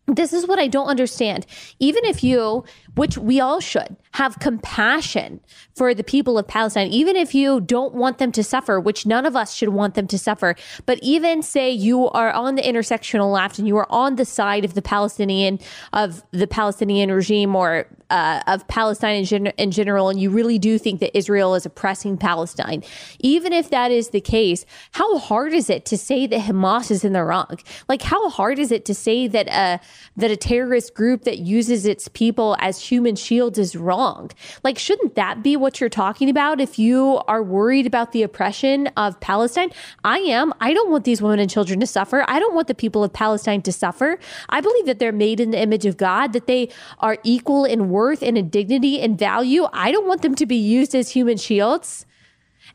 this 0.06 0.32
is 0.32 0.46
what 0.46 0.58
I 0.58 0.66
don't 0.66 0.88
understand. 0.88 1.46
Even 1.78 2.04
if 2.04 2.23
you, 2.23 2.64
which 2.94 3.16
we 3.16 3.40
all 3.40 3.61
should, 3.61 3.96
have 4.12 4.38
compassion 4.38 5.40
for 5.75 5.94
the 5.94 6.04
people 6.04 6.38
of 6.38 6.46
Palestine, 6.46 6.88
even 6.88 7.16
if 7.16 7.34
you 7.34 7.61
don't 7.61 7.94
want 7.94 8.18
them 8.18 8.30
to 8.32 8.44
suffer, 8.44 8.78
which 8.78 9.06
none 9.06 9.25
of 9.25 9.34
us 9.34 9.54
should 9.54 9.70
want 9.70 9.94
them 9.94 10.06
to 10.08 10.18
suffer, 10.18 10.56
but 10.84 10.99
even 11.02 11.42
say 11.42 11.70
you 11.70 12.08
are 12.11 12.32
on 12.32 12.54
the 12.54 12.62
intersectional 12.62 13.32
left 13.32 13.58
and 13.58 13.66
you 13.66 13.76
are 13.76 13.90
on 13.90 14.16
the 14.16 14.25
side 14.25 14.64
of 14.64 14.75
the 14.75 14.82
Palestinian, 14.82 15.58
of 15.92 16.23
the 16.32 16.46
Palestinian 16.46 17.11
regime 17.11 17.56
or 17.56 17.87
uh, 18.14 18.40
of 18.47 18.68
Palestine 18.68 19.16
in, 19.16 19.25
gen- 19.25 19.52
in 19.59 19.73
general, 19.73 20.09
and 20.09 20.21
you 20.21 20.30
really 20.30 20.56
do 20.56 20.78
think 20.78 21.00
that 21.00 21.16
Israel 21.18 21.56
is 21.56 21.66
oppressing 21.66 22.16
Palestine, 22.16 22.85
even 23.18 23.52
if 23.52 23.71
that 23.71 23.90
is 23.90 24.11
the 24.11 24.21
case, 24.21 24.64
how 24.92 25.18
hard 25.18 25.52
is 25.52 25.68
it 25.68 25.85
to 25.87 25.99
say 25.99 26.25
that 26.28 26.42
Hamas 26.42 26.92
is 26.92 27.02
in 27.04 27.12
the 27.12 27.25
wrong? 27.25 27.59
Like, 27.88 28.02
how 28.02 28.30
hard 28.30 28.61
is 28.61 28.71
it 28.71 28.85
to 28.85 28.94
say 28.94 29.26
that 29.26 29.49
a 29.49 29.80
that 30.16 30.30
a 30.30 30.37
terrorist 30.37 30.94
group 30.94 31.25
that 31.25 31.38
uses 31.38 31.87
its 31.87 32.06
people 32.06 32.56
as 32.61 32.80
human 32.80 33.16
shields 33.16 33.59
is 33.59 33.75
wrong? 33.75 34.30
Like, 34.62 34.78
shouldn't 34.78 35.16
that 35.16 35.42
be 35.42 35.56
what 35.56 35.80
you're 35.80 35.90
talking 35.90 36.30
about 36.30 36.61
if 36.61 36.78
you 36.78 37.21
are 37.26 37.42
worried 37.42 37.87
about 37.87 38.12
the 38.12 38.23
oppression 38.23 38.87
of 38.97 39.18
Palestine? 39.18 39.71
I 40.04 40.18
am. 40.18 40.54
I 40.61 40.73
don't 40.73 40.92
want 40.92 41.02
these 41.02 41.21
women 41.21 41.40
and 41.40 41.50
children 41.50 41.80
to 41.80 41.87
suffer. 41.88 42.25
I 42.28 42.38
don't 42.38 42.54
want 42.54 42.68
the 42.68 42.76
people 42.76 43.02
of 43.02 43.12
Palestine 43.12 43.61
to 43.62 43.73
suffer. 43.73 44.21
I 44.50 44.61
believe 44.61 44.87
that 44.87 45.00
they're 45.00 45.21
made 45.26 45.40
in 45.40 45.50
the 45.50 45.61
image 45.61 45.85
of 45.85 45.97
God, 45.97 46.33
that 46.33 46.47
they 46.47 46.68
are 47.00 47.18
equal 47.25 47.64
in 47.64 47.90
worth 47.90 48.03
and 48.12 48.37
a 48.37 48.42
dignity 48.42 49.00
and 49.00 49.18
value. 49.18 49.66
I 49.73 49.92
don't 49.92 50.06
want 50.06 50.23
them 50.23 50.34
to 50.37 50.46
be 50.46 50.56
used 50.56 50.94
as 50.94 51.11
human 51.11 51.37
shields. 51.37 52.06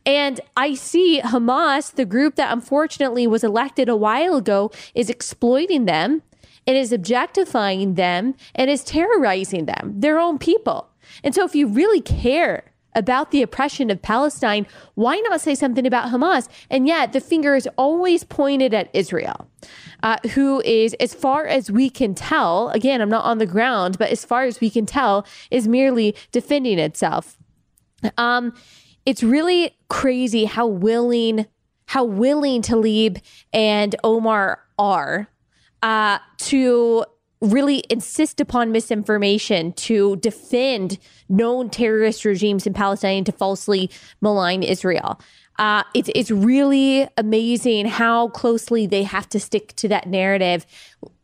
And 0.06 0.40
I 0.56 0.76
see 0.76 1.22
Hamas, 1.22 1.94
the 1.94 2.06
group 2.06 2.36
that 2.36 2.54
unfortunately 2.54 3.28
was 3.28 3.44
elected 3.44 3.90
a 3.90 3.96
while 3.96 4.36
ago, 4.36 4.72
is 4.96 5.10
exploiting 5.10 5.86
them 5.86 6.22
and 6.66 6.78
is 6.78 6.92
objectifying 6.92 7.96
them 7.96 8.36
and 8.56 8.70
is 8.70 8.84
terrorizing 8.84 9.66
them, 9.66 9.94
their 9.98 10.20
own 10.20 10.38
people. 10.38 10.90
And 11.24 11.34
so, 11.34 11.44
if 11.44 11.56
you 11.56 11.68
really 11.68 12.02
care 12.02 12.69
about 12.96 13.32
the 13.32 13.42
oppression 13.42 13.90
of 13.90 14.02
Palestine, 14.02 14.66
why 14.96 15.18
not 15.18 15.42
say 15.42 15.56
something 15.56 15.86
about 15.86 16.12
Hamas? 16.12 16.48
And 16.70 16.88
yet, 16.88 17.14
the 17.14 17.22
finger 17.22 17.56
is 17.56 17.68
always 17.78 18.24
pointed 18.24 18.74
at 18.74 18.90
Israel, 18.94 19.48
uh, 20.04 20.18
who 20.34 20.62
is, 20.62 20.94
as 20.96 21.14
far 21.14 21.46
as 21.46 21.72
we 21.72 21.90
can 21.90 22.16
tell, 22.16 22.70
again, 22.70 23.02
I'm 23.02 23.10
not 23.10 23.26
on 23.26 23.38
the 23.38 23.46
ground, 23.46 23.98
but 23.98 24.10
as 24.10 24.26
far 24.26 24.44
as 24.44 24.60
we 24.60 24.70
can 24.70 24.86
tell, 24.86 25.26
is 25.52 25.68
merely 25.68 26.16
defending 26.32 26.80
itself. 26.80 27.38
Um, 28.18 28.54
it's 29.06 29.24
really 29.24 29.76
crazy 29.90 30.46
how 30.46 30.68
willing 30.68 31.46
how 31.86 32.04
willing 32.04 32.62
Tlaib 32.62 33.20
and 33.52 33.96
Omar 34.04 34.60
are 34.78 35.28
uh, 35.82 36.20
to 36.38 37.04
really 37.42 37.84
insist 37.90 38.42
upon 38.42 38.72
misinformation 38.72 39.72
to 39.74 40.18
defend 40.18 40.98
known 41.30 41.70
terrorist 41.70 42.26
regimes 42.26 42.68
in 42.68 42.74
Palestine 42.74 43.24
to 43.24 43.32
falsely 43.32 43.90
malign 44.22 44.64
Israel. 44.64 45.20
Uh, 45.58 45.84
it's 45.94 46.10
it's 46.16 46.32
really 46.32 47.08
amazing 47.18 47.86
how 47.86 48.30
closely 48.30 48.86
they 48.88 49.04
have 49.04 49.28
to 49.28 49.40
stick 49.40 49.76
to 49.76 49.88
that 49.90 50.08
narrative. 50.08 50.66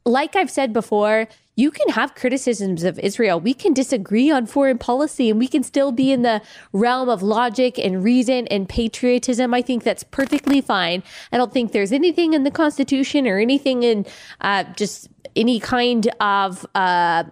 Like 0.06 0.36
I've 0.36 0.52
said 0.52 0.72
before, 0.74 1.28
you 1.56 1.72
can 1.72 1.90
have 1.90 2.16
criticisms 2.16 2.84
of 2.84 3.00
Israel. 3.00 3.40
We 3.40 3.54
can 3.54 3.74
disagree 3.74 4.30
on 4.30 4.46
foreign 4.46 4.78
policy 4.78 5.30
and 5.30 5.40
we 5.40 5.48
can 5.48 5.64
still 5.64 5.92
be 5.92 6.12
in 6.12 6.22
the 6.22 6.42
realm 6.74 7.08
of 7.08 7.24
logic 7.24 7.80
and 7.80 8.04
reason 8.04 8.46
and 8.48 8.68
patriotism. 8.68 9.54
I 9.54 9.62
think 9.62 9.84
that's 9.84 10.04
perfectly 10.04 10.60
fine. 10.60 11.02
I 11.32 11.38
don't 11.38 11.54
think 11.54 11.72
there's 11.72 11.94
anything 11.94 12.34
in 12.34 12.44
the 12.44 12.52
Constitution 12.52 13.26
or 13.26 13.40
anything 13.40 13.84
in 13.84 14.06
uh, 14.42 14.66
just 14.76 15.08
any 15.36 15.60
kind 15.60 16.08
of 16.20 16.66
uh, 16.76 17.24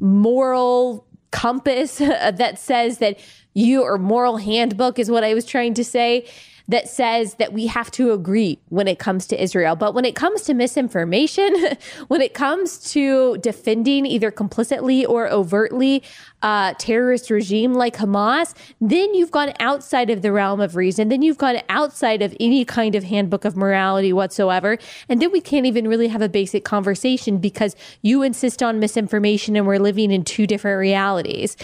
moral 0.00 1.06
compass 1.30 1.98
that 1.98 2.58
says 2.58 2.98
that 2.98 3.18
you 3.54 3.82
or 3.82 3.98
moral 3.98 4.36
handbook 4.38 4.98
is 4.98 5.10
what 5.10 5.24
I 5.24 5.34
was 5.34 5.44
trying 5.44 5.74
to 5.74 5.84
say 5.84 6.26
that 6.68 6.88
says 6.88 7.34
that 7.34 7.52
we 7.52 7.66
have 7.66 7.90
to 7.90 8.12
agree 8.12 8.58
when 8.70 8.88
it 8.88 8.98
comes 8.98 9.26
to 9.26 9.42
Israel. 9.42 9.76
But 9.76 9.94
when 9.94 10.04
it 10.04 10.14
comes 10.14 10.42
to 10.42 10.54
misinformation, 10.54 11.54
when 12.08 12.22
it 12.22 12.32
comes 12.32 12.78
to 12.92 13.36
defending 13.38 14.06
either 14.06 14.30
complicitly 14.30 15.04
or 15.04 15.28
overtly 15.28 16.02
a 16.42 16.74
terrorist 16.78 17.30
regime 17.30 17.74
like 17.74 17.96
Hamas, 17.96 18.54
then 18.80 19.12
you've 19.14 19.30
gone 19.30 19.52
outside 19.60 20.08
of 20.08 20.22
the 20.22 20.32
realm 20.32 20.60
of 20.60 20.74
reason. 20.74 21.08
Then 21.08 21.20
you've 21.20 21.38
gone 21.38 21.60
outside 21.68 22.22
of 22.22 22.34
any 22.40 22.64
kind 22.64 22.94
of 22.94 23.04
handbook 23.04 23.44
of 23.44 23.56
morality 23.56 24.12
whatsoever. 24.12 24.78
And 25.08 25.20
then 25.20 25.32
we 25.32 25.42
can't 25.42 25.66
even 25.66 25.86
really 25.86 26.08
have 26.08 26.22
a 26.22 26.28
basic 26.28 26.64
conversation 26.64 27.38
because 27.38 27.76
you 28.00 28.22
insist 28.22 28.62
on 28.62 28.78
misinformation 28.78 29.54
and 29.54 29.66
we're 29.66 29.78
living 29.78 30.10
in 30.10 30.24
two 30.24 30.46
different 30.46 30.78
realities. 30.78 31.56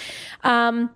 Um, 0.44 0.90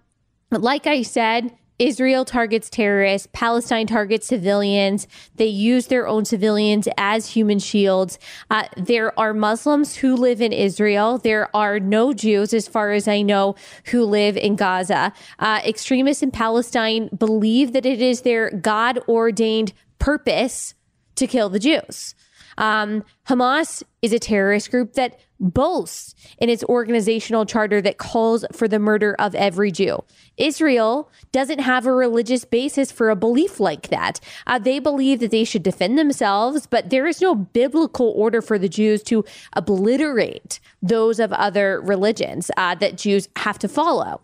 like 0.51 0.87
I 0.87 1.03
said, 1.03 1.51
Israel 1.79 2.25
targets 2.25 2.71
terrorists, 2.71 3.29
Palestine 3.33 3.87
targets 3.87 4.27
civilians. 4.27 5.07
They 5.37 5.47
use 5.47 5.89
their 5.89 6.07
own 6.07 6.25
civilians 6.25 6.89
as 6.97 7.29
human 7.29 7.59
shields. 7.59 8.19
Uh, 8.51 8.65
there 8.77 9.19
are 9.19 9.35
Muslims 9.35 9.97
who 9.97 10.15
live 10.15 10.41
in 10.41 10.53
Israel. 10.53 11.19
There 11.19 11.55
are 11.55 11.81
no 11.81 12.13
Jews, 12.13 12.55
as 12.55 12.69
far 12.69 12.93
as 12.93 13.09
I 13.09 13.23
know, 13.23 13.57
who 13.87 14.05
live 14.05 14.37
in 14.37 14.57
Gaza. 14.57 15.13
Uh, 15.39 15.61
extremists 15.65 16.23
in 16.23 16.31
Palestine 16.31 17.09
believe 17.17 17.73
that 17.73 17.87
it 17.87 18.01
is 18.01 18.23
their 18.23 18.51
God 18.51 19.01
ordained 19.09 19.73
purpose 19.99 20.75
to 21.17 21.27
kill 21.27 21.49
the 21.49 21.59
Jews. 21.59 22.15
Um, 22.57 23.05
Hamas 23.27 23.83
is 24.03 24.13
a 24.13 24.19
terrorist 24.19 24.71
group 24.71 24.95
that 24.95 25.19
boasts 25.41 26.15
in 26.39 26.49
its 26.49 26.65
organizational 26.65 27.45
charter 27.45 27.81
that 27.83 27.99
calls 27.99 28.45
for 28.53 28.69
the 28.69 28.79
murder 28.79 29.15
of 29.19 29.35
every 29.35 29.71
Jew. 29.71 30.03
Israel 30.37 31.11
doesn't 31.33 31.61
have 31.61 31.87
a 31.87 31.93
religious 31.93 32.45
basis 32.45 32.91
for 32.91 33.11
a 33.11 33.17
belief 33.17 33.61
like 33.61 33.89
that. 33.89 34.21
Uh, 34.47 34.59
they 34.59 34.79
believe 34.79 35.21
that 35.21 35.31
they 35.31 35.45
should 35.45 35.63
defend 35.63 35.99
themselves, 35.99 36.67
but 36.67 36.91
there 36.91 37.07
is 37.07 37.21
no 37.21 37.35
biblical 37.35 38.13
order 38.17 38.41
for 38.41 38.59
the 38.59 38.69
Jews 38.69 39.03
to 39.05 39.25
obliterate 39.55 40.61
those 40.83 41.19
of 41.19 41.33
other 41.33 41.81
religions 41.81 42.51
uh, 42.57 42.75
that 42.77 42.97
Jews 42.97 43.29
have 43.37 43.59
to 43.61 43.69
follow. 43.69 44.21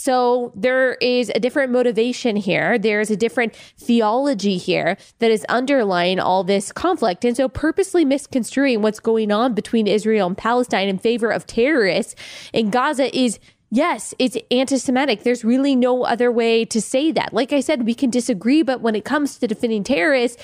So 0.00 0.50
there 0.54 0.94
is 0.94 1.30
a 1.34 1.38
different 1.38 1.72
motivation 1.72 2.36
here. 2.36 2.78
There's 2.78 3.10
a 3.10 3.16
different 3.16 3.54
theology 3.76 4.56
here 4.56 4.96
that 5.18 5.30
is 5.30 5.44
underlying 5.50 6.18
all 6.18 6.42
this 6.42 6.72
conflict. 6.72 7.22
And 7.22 7.36
so 7.36 7.50
purposely 7.50 8.06
misconstruing 8.06 8.80
what's 8.80 8.98
going 8.98 9.30
on 9.30 9.52
between 9.52 9.86
Israel 9.86 10.26
and 10.28 10.38
Palestine 10.38 10.88
in 10.88 10.96
favor 10.96 11.30
of 11.30 11.46
terrorists 11.46 12.14
in 12.54 12.70
Gaza 12.70 13.14
is 13.16 13.38
Yes, 13.72 14.14
it's 14.18 14.36
anti 14.50 14.78
Semitic. 14.78 15.22
There's 15.22 15.44
really 15.44 15.76
no 15.76 16.02
other 16.02 16.32
way 16.32 16.64
to 16.64 16.80
say 16.80 17.12
that. 17.12 17.32
Like 17.32 17.52
I 17.52 17.60
said, 17.60 17.86
we 17.86 17.94
can 17.94 18.10
disagree, 18.10 18.62
but 18.64 18.80
when 18.80 18.96
it 18.96 19.04
comes 19.04 19.38
to 19.38 19.46
defending 19.46 19.84
terrorists, 19.84 20.42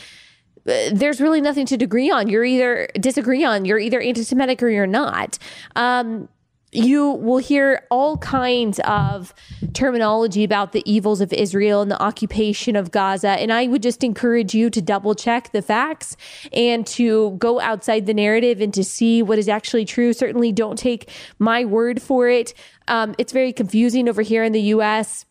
uh, 0.68 0.90
there's 0.92 1.20
really 1.20 1.40
nothing 1.40 1.66
to 1.66 1.74
agree 1.74 2.08
on. 2.08 2.28
You're 2.28 2.44
either 2.44 2.88
disagree 3.00 3.42
on. 3.42 3.64
You're 3.64 3.80
either 3.80 4.00
anti-Semitic 4.00 4.62
or 4.62 4.68
you're 4.68 4.86
not. 4.86 5.38
Um, 5.74 6.28
you 6.72 7.10
will 7.10 7.38
hear 7.38 7.86
all 7.90 8.18
kinds 8.18 8.80
of 8.80 9.32
terminology 9.72 10.44
about 10.44 10.72
the 10.72 10.82
evils 10.90 11.20
of 11.20 11.32
Israel 11.32 11.80
and 11.82 11.90
the 11.90 12.02
occupation 12.02 12.76
of 12.76 12.90
Gaza. 12.90 13.30
And 13.30 13.52
I 13.52 13.66
would 13.66 13.82
just 13.82 14.02
encourage 14.02 14.54
you 14.54 14.68
to 14.70 14.82
double 14.82 15.14
check 15.14 15.52
the 15.52 15.62
facts 15.62 16.16
and 16.52 16.86
to 16.88 17.32
go 17.32 17.60
outside 17.60 18.06
the 18.06 18.14
narrative 18.14 18.60
and 18.60 18.74
to 18.74 18.84
see 18.84 19.22
what 19.22 19.38
is 19.38 19.48
actually 19.48 19.84
true. 19.84 20.12
Certainly 20.12 20.52
don't 20.52 20.78
take 20.78 21.10
my 21.38 21.64
word 21.64 22.02
for 22.02 22.28
it. 22.28 22.52
Um, 22.88 23.14
it's 23.18 23.32
very 23.32 23.52
confusing 23.52 24.08
over 24.08 24.22
here 24.22 24.44
in 24.44 24.52
the 24.52 24.62
US 24.62 25.24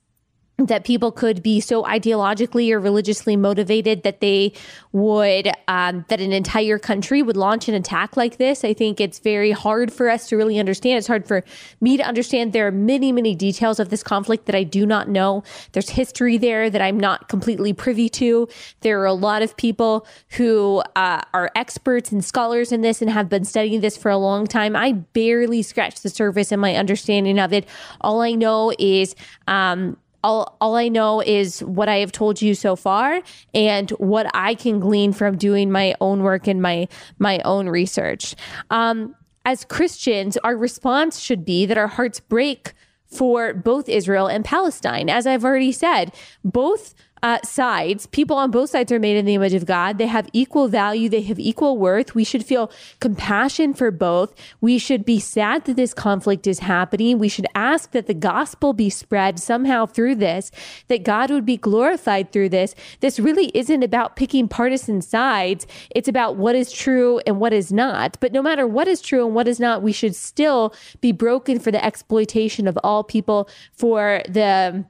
that 0.58 0.86
people 0.86 1.12
could 1.12 1.44
be 1.44 1.60
so 1.60 1.84
ideologically 1.84 2.72
or 2.72 2.80
religiously 2.80 3.36
motivated 3.36 4.04
that 4.04 4.22
they 4.22 4.54
would 4.94 5.52
um, 5.68 6.06
that 6.08 6.22
an 6.22 6.32
entire 6.32 6.80
country 6.80 7.22
would 7.22 7.36
launch 7.36 7.68
an 7.68 7.76
attack 7.76 8.16
like 8.16 8.38
this. 8.38 8.64
I 8.64 8.74
think 8.74 9.02
it's 9.02 9.20
very 9.20 9.52
hard 9.52 9.92
for 9.92 10.10
us 10.10 10.28
to 10.30 10.38
really 10.38 10.58
understand. 10.58 10.98
It's 10.98 11.08
hard 11.08 11.28
for 11.28 11.44
me 11.82 11.98
to 11.98 12.04
understand. 12.04 12.54
There 12.54 12.68
are 12.68 12.72
many 12.72 13.12
many 13.12 13.36
details 13.36 13.80
of 13.80 13.90
this 13.90 14.04
conflict 14.04 14.46
that 14.46 14.56
i 14.56 14.64
do 14.64 14.86
not 14.86 15.10
know. 15.10 15.44
There's 15.74 15.90
history 15.90 16.38
there 16.38 16.70
that 16.70 16.82
i'm 16.82 17.00
not 17.00 17.28
completely 17.28 17.74
privy 17.74 18.08
to. 18.10 18.48
There 18.80 19.02
are 19.02 19.06
a 19.06 19.14
lot 19.14 19.42
of 19.42 19.58
people 19.58 20.08
who 20.32 20.84
uh, 20.96 21.22
are 21.34 21.52
experts 21.56 22.12
and 22.12 22.24
scholars 22.24 22.72
in 22.72 22.82
this 22.82 23.02
and 23.02 23.12
have 23.12 23.28
been 23.28 23.44
studying 23.44 23.82
this 23.82 23.98
for 23.98 24.10
a 24.10 24.18
long 24.18 24.48
time. 24.48 24.76
I 24.76 24.94
barely 24.94 25.62
scratched 25.64 26.04
the 26.04 26.10
surface 26.10 26.52
in 26.54 26.60
my 26.62 26.76
understanding 26.76 27.40
of 27.40 27.52
it. 27.52 27.68
All 28.00 28.22
i 28.22 28.32
know 28.32 28.72
is 28.80 29.16
um, 29.48 29.98
all, 30.26 30.58
all 30.60 30.76
I 30.76 30.88
know 30.88 31.22
is 31.22 31.60
what 31.60 31.88
I 31.88 31.98
have 31.98 32.12
told 32.12 32.42
you 32.42 32.56
so 32.56 32.76
far 32.76 33.22
and 33.54 33.92
what 33.92 34.26
I 34.34 34.56
can 34.56 34.80
glean 34.80 35.14
from 35.14 35.38
doing 35.38 35.72
my 35.72 35.94
own 36.02 36.24
work 36.24 36.48
and 36.48 36.62
my 36.64 36.88
my 37.20 37.40
own 37.46 37.70
research. 37.70 38.36
Um, 38.72 39.16
as 39.46 39.64
Christians, 39.66 40.36
our 40.38 40.58
response 40.58 41.20
should 41.20 41.46
be 41.46 41.68
that 41.68 41.78
our 41.78 41.88
hearts 41.88 42.20
break 42.20 42.74
for 43.06 43.54
both 43.54 43.88
Israel 43.88 44.26
and 44.26 44.44
Palestine. 44.44 45.10
As 45.10 45.28
I've 45.28 45.46
already 45.46 45.72
said, 45.72 46.12
both 46.44 46.96
uh, 47.26 47.40
sides. 47.44 48.06
People 48.06 48.38
on 48.38 48.52
both 48.52 48.70
sides 48.70 48.92
are 48.92 49.00
made 49.00 49.18
in 49.18 49.26
the 49.26 49.34
image 49.34 49.56
of 49.56 49.66
God. 49.66 49.98
They 49.98 50.06
have 50.06 50.30
equal 50.32 50.68
value. 50.68 51.10
They 51.10 51.24
have 51.24 51.40
equal 51.40 51.76
worth. 51.76 52.14
We 52.14 52.24
should 52.24 52.46
feel 52.46 52.72
compassion 53.00 53.74
for 53.74 53.90
both. 53.90 54.36
We 54.62 54.78
should 54.78 55.04
be 55.04 55.20
sad 55.20 55.66
that 55.66 55.76
this 55.76 55.92
conflict 55.92 56.46
is 56.46 56.60
happening. 56.60 57.18
We 57.18 57.28
should 57.28 57.48
ask 57.56 57.94
that 57.94 58.06
the 58.06 58.14
gospel 58.14 58.74
be 58.74 58.92
spread 58.92 59.40
somehow 59.40 59.88
through 59.88 60.16
this, 60.16 60.52
that 60.88 61.04
God 61.04 61.32
would 61.32 61.48
be 61.48 61.58
glorified 61.58 62.32
through 62.32 62.50
this. 62.50 62.76
This 63.00 63.20
really 63.20 63.50
isn't 63.56 63.82
about 63.82 64.16
picking 64.16 64.48
partisan 64.48 65.02
sides. 65.02 65.66
It's 65.96 66.08
about 66.08 66.36
what 66.36 66.54
is 66.54 66.72
true 66.72 67.22
and 67.26 67.40
what 67.40 67.54
is 67.54 67.74
not. 67.74 68.20
But 68.20 68.34
no 68.34 68.44
matter 68.44 68.68
what 68.68 68.88
is 68.88 69.02
true 69.02 69.26
and 69.26 69.34
what 69.34 69.48
is 69.48 69.60
not, 69.60 69.82
we 69.82 69.94
should 69.94 70.16
still 70.16 70.76
be 71.02 71.12
broken 71.12 71.58
for 71.60 71.72
the 71.72 71.84
exploitation 71.84 72.68
of 72.68 72.78
all 72.84 73.04
people, 73.04 73.50
for 73.74 74.22
the 74.30 74.86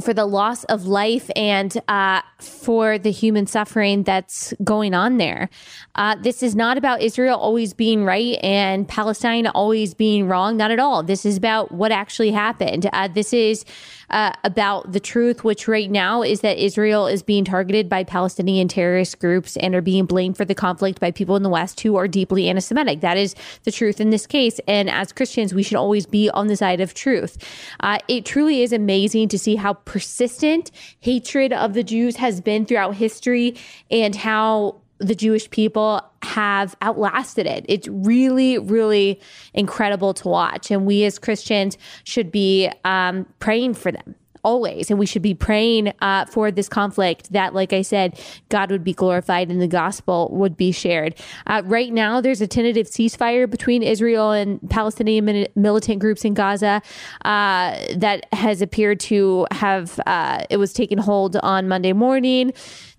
for 0.00 0.12
the 0.12 0.26
loss 0.26 0.64
of 0.64 0.86
life 0.86 1.30
and 1.34 1.80
uh, 1.88 2.20
for 2.38 2.98
the 2.98 3.10
human 3.10 3.46
suffering 3.46 4.02
that's 4.02 4.52
going 4.62 4.92
on 4.92 5.16
there. 5.16 5.48
Uh, 5.94 6.14
this 6.16 6.42
is 6.42 6.54
not 6.54 6.76
about 6.76 7.00
Israel 7.00 7.38
always 7.38 7.72
being 7.72 8.04
right 8.04 8.38
and 8.42 8.86
Palestine 8.86 9.46
always 9.46 9.94
being 9.94 10.28
wrong. 10.28 10.56
Not 10.56 10.70
at 10.70 10.78
all. 10.78 11.02
This 11.02 11.24
is 11.24 11.36
about 11.36 11.72
what 11.72 11.92
actually 11.92 12.30
happened. 12.30 12.88
Uh, 12.92 13.08
this 13.08 13.32
is 13.32 13.64
uh, 14.10 14.32
about 14.44 14.92
the 14.92 15.00
truth, 15.00 15.42
which 15.42 15.66
right 15.66 15.90
now 15.90 16.22
is 16.22 16.40
that 16.40 16.58
Israel 16.58 17.06
is 17.06 17.22
being 17.22 17.44
targeted 17.44 17.88
by 17.88 18.04
Palestinian 18.04 18.68
terrorist 18.68 19.18
groups 19.18 19.56
and 19.56 19.74
are 19.74 19.80
being 19.80 20.06
blamed 20.06 20.36
for 20.36 20.44
the 20.44 20.54
conflict 20.54 21.00
by 21.00 21.10
people 21.10 21.36
in 21.36 21.42
the 21.42 21.48
West 21.48 21.80
who 21.80 21.96
are 21.96 22.06
deeply 22.06 22.48
anti 22.48 22.60
Semitic. 22.60 23.00
That 23.00 23.16
is 23.16 23.34
the 23.64 23.72
truth 23.72 24.00
in 24.00 24.10
this 24.10 24.26
case. 24.26 24.60
And 24.68 24.90
as 24.90 25.12
Christians, 25.12 25.54
we 25.54 25.62
should 25.62 25.76
always 25.76 26.06
be 26.06 26.30
on 26.30 26.46
the 26.46 26.56
side 26.56 26.80
of 26.80 26.94
truth. 26.94 27.38
Uh, 27.80 27.98
it 28.08 28.24
truly 28.24 28.62
is 28.62 28.72
amazing 28.72 29.28
to 29.28 29.38
see 29.38 29.56
how 29.56 29.74
persistent 29.86 30.70
hatred 31.00 31.54
of 31.54 31.72
the 31.72 31.82
Jews 31.82 32.16
has 32.16 32.42
been 32.42 32.66
throughout 32.66 32.94
history 32.94 33.56
and 33.90 34.14
how 34.14 34.82
the 34.98 35.14
Jewish 35.14 35.48
people 35.50 36.02
have 36.22 36.76
outlasted 36.82 37.46
it. 37.46 37.64
It's 37.68 37.88
really, 37.88 38.58
really 38.58 39.20
incredible 39.54 40.12
to 40.14 40.28
watch. 40.28 40.70
And 40.70 40.86
we 40.86 41.04
as 41.04 41.18
Christians 41.18 41.78
should 42.04 42.30
be 42.30 42.70
um, 42.84 43.26
praying 43.38 43.74
for 43.74 43.92
them 43.92 44.14
always. 44.46 44.90
And 44.90 44.98
we 44.98 45.06
should 45.06 45.22
be 45.22 45.34
praying 45.34 45.92
uh, 46.00 46.24
for 46.26 46.52
this 46.52 46.68
conflict 46.68 47.32
that, 47.32 47.52
like 47.52 47.72
I 47.72 47.82
said, 47.82 48.18
God 48.48 48.70
would 48.70 48.84
be 48.84 48.94
glorified 48.94 49.50
and 49.50 49.60
the 49.60 49.66
gospel 49.66 50.28
would 50.30 50.56
be 50.56 50.70
shared. 50.70 51.16
Uh, 51.48 51.62
right 51.64 51.92
now, 51.92 52.20
there's 52.20 52.40
a 52.40 52.46
tentative 52.46 52.86
ceasefire 52.86 53.50
between 53.50 53.82
Israel 53.82 54.30
and 54.30 54.60
Palestinian 54.70 55.48
militant 55.56 55.98
groups 55.98 56.24
in 56.24 56.34
Gaza 56.34 56.80
uh, 57.24 57.76
that 57.96 58.32
has 58.32 58.62
appeared 58.62 59.00
to 59.00 59.48
have, 59.50 59.98
uh, 60.06 60.44
it 60.48 60.58
was 60.58 60.72
taken 60.72 60.98
hold 60.98 61.36
on 61.38 61.66
Monday 61.66 61.92
morning. 61.92 62.52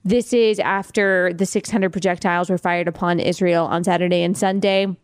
This 0.03 0.33
is 0.33 0.59
after 0.59 1.31
the 1.33 1.45
600 1.45 1.91
projectiles 1.91 2.49
were 2.49 2.57
fired 2.57 2.89
upon 2.89 3.21
Israel 3.21 3.65
on 3.67 3.85
Saturday 3.85 4.21
and 4.21 4.37
Sunday. 4.37 4.97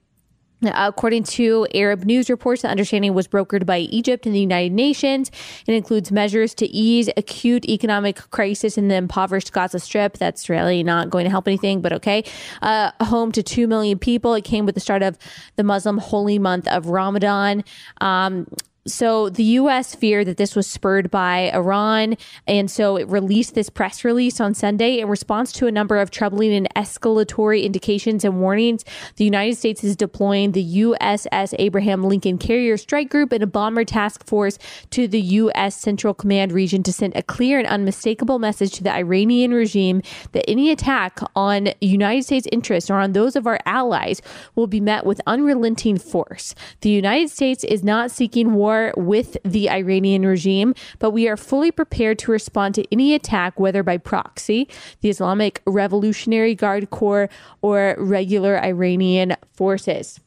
According 0.74 1.24
to 1.24 1.68
Arab 1.74 2.06
news 2.06 2.30
reports, 2.30 2.62
the 2.62 2.70
understanding 2.70 3.14
was 3.14 3.28
brokered 3.28 3.66
by 3.66 3.80
Egypt 3.80 4.26
and 4.26 4.34
the 4.34 4.40
United 4.40 4.72
Nations. 4.72 5.32
It 5.68 5.74
includes 5.74 6.12
measures 6.12 6.54
to 6.56 6.66
ease 6.68 7.10
acute 7.18 7.66
economic 7.66 8.18
crisis 8.32 8.78
in 8.78 8.88
the 8.88 8.96
impoverished 8.96 9.52
Gaza 9.52 9.80
Strip. 9.80 10.18
That's 10.18 10.50
really 10.50 10.84
not 10.84 11.10
going 11.10 11.26
to 11.26 11.30
help 11.30 11.48
anything, 11.48 11.82
but 11.82 11.94
okay. 11.94 12.24
Uh, 12.62 12.92
home 13.02 13.32
to 13.32 13.44
2 13.44 13.68
million 13.68 14.00
people. 14.00 14.34
It 14.34 14.44
came 14.44 14.66
with 14.66 14.76
the 14.76 14.82
start 14.82 15.02
of 15.02 15.18
the 15.56 15.64
Muslim 15.64 15.98
holy 15.98 16.40
month 16.40 16.68
of 16.68 16.88
Ramadan. 16.88 17.64
Um, 18.02 18.48
so 18.86 19.30
the 19.30 19.44
U.S. 19.44 19.96
feared 19.96 20.28
that 20.28 20.36
this 20.36 20.58
was 20.58 20.68
spurred 20.68 21.10
by 21.10 21.50
Iran, 21.54 22.18
and 22.46 22.70
so 22.70 22.98
it 22.98 23.08
released 23.08 23.56
this 23.56 23.70
press 23.70 24.04
release 24.04 24.42
on 24.42 24.54
Sunday 24.54 25.00
in 25.00 25.08
response 25.08 25.54
to 25.54 25.68
a 25.68 25.72
number 25.72 25.98
of 25.98 26.12
troubling 26.12 26.54
and 26.54 26.68
escalatory 26.76 27.64
indications 27.64 28.26
and 28.26 28.42
warnings. 28.42 28.84
The 29.16 29.24
United 29.24 29.56
States 29.56 29.86
is 29.86 29.96
deploying 29.96 30.52
the 30.52 30.82
USS 30.82 31.54
Abraham 31.60 32.04
Lincoln 32.04 32.38
Carrier 32.38 32.76
Strike 32.76 33.10
Group 33.10 33.32
and 33.32 33.42
a 33.42 33.48
bomber 33.48 33.86
task 33.86 34.26
force 34.28 34.60
to 34.90 35.08
the 35.08 35.22
U.S. 35.22 35.78
Central 35.78 36.14
Command 36.14 36.52
region 36.52 36.84
to 36.84 36.92
send 36.92 37.16
a 37.16 37.24
clear 37.24 37.60
and 37.60 37.68
unmistakable 37.70 38.38
message 38.38 38.74
to 38.74 38.84
the 38.84 38.94
Iranian 38.94 39.54
regime 39.54 40.02
that 40.34 40.50
any 40.50 40.72
attack 40.72 41.22
on 41.38 41.70
United 41.80 42.24
States 42.24 42.48
interests 42.52 42.90
or 42.90 42.96
on 42.96 43.14
those 43.14 43.38
of 43.38 43.48
our 43.48 43.60
allies 43.66 44.22
will 44.56 44.68
be 44.68 44.82
met 44.82 45.06
with 45.06 45.22
unrelenting 45.26 45.98
force. 45.98 46.54
The 46.82 46.90
United 46.90 47.30
States 47.30 47.64
is 47.64 47.82
not 47.82 48.12
seeking 48.12 48.54
war 48.54 48.73
war 48.74 48.94
with 48.98 49.38
the 49.44 49.70
Iranian 49.70 50.26
regime, 50.26 50.74
but 51.00 51.12
we 51.12 51.28
are 51.28 51.38
fully 51.38 51.72
prepared 51.72 52.20
to 52.20 52.32
respond 52.32 52.76
to 52.76 52.86
any 52.92 53.14
attack, 53.14 53.60
whether 53.60 53.84
by 53.84 53.98
proxy, 53.98 54.68
the 55.02 55.10
Islamic 55.10 55.62
Revolutionary 55.66 56.56
Guard 56.56 56.90
Corps, 56.90 57.30
or 57.62 57.96
regular 57.98 58.58
Iranian 58.64 59.36
forces. 59.52 60.20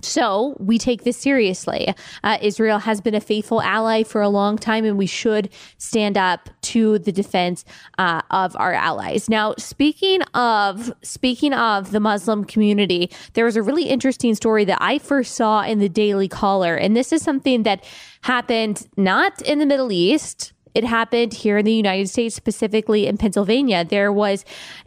So 0.00 0.56
we 0.58 0.78
take 0.78 1.04
this 1.04 1.16
seriously. 1.16 1.94
Uh, 2.22 2.38
Israel 2.40 2.78
has 2.78 3.00
been 3.00 3.14
a 3.14 3.20
faithful 3.20 3.60
ally 3.62 4.02
for 4.02 4.20
a 4.20 4.28
long 4.28 4.56
time, 4.58 4.84
and 4.84 4.96
we 4.96 5.06
should 5.06 5.50
stand 5.78 6.16
up 6.16 6.48
to 6.62 6.98
the 6.98 7.12
defense 7.12 7.64
uh, 7.98 8.22
of 8.30 8.56
our 8.56 8.72
allies. 8.72 9.28
Now, 9.28 9.54
speaking 9.58 10.22
of 10.34 10.92
speaking 11.02 11.52
of 11.52 11.90
the 11.90 12.00
Muslim 12.00 12.44
community, 12.44 13.10
there 13.34 13.44
was 13.44 13.56
a 13.56 13.62
really 13.62 13.84
interesting 13.84 14.34
story 14.34 14.64
that 14.64 14.78
I 14.80 14.98
first 14.98 15.34
saw 15.34 15.62
in 15.62 15.78
the 15.78 15.88
Daily 15.88 16.28
Caller, 16.28 16.74
and 16.74 16.96
this 16.96 17.12
is 17.12 17.22
something 17.22 17.62
that 17.64 17.84
happened 18.22 18.86
not 18.96 19.40
in 19.42 19.58
the 19.58 19.66
Middle 19.66 19.92
East 19.92 20.52
it 20.78 20.84
happened 20.84 21.34
here 21.34 21.58
in 21.58 21.64
the 21.64 21.72
United 21.72 22.08
States, 22.08 22.36
specifically 22.36 23.08
in 23.08 23.16
Pennsylvania. 23.16 23.84
There 23.84 24.12
was 24.12 24.44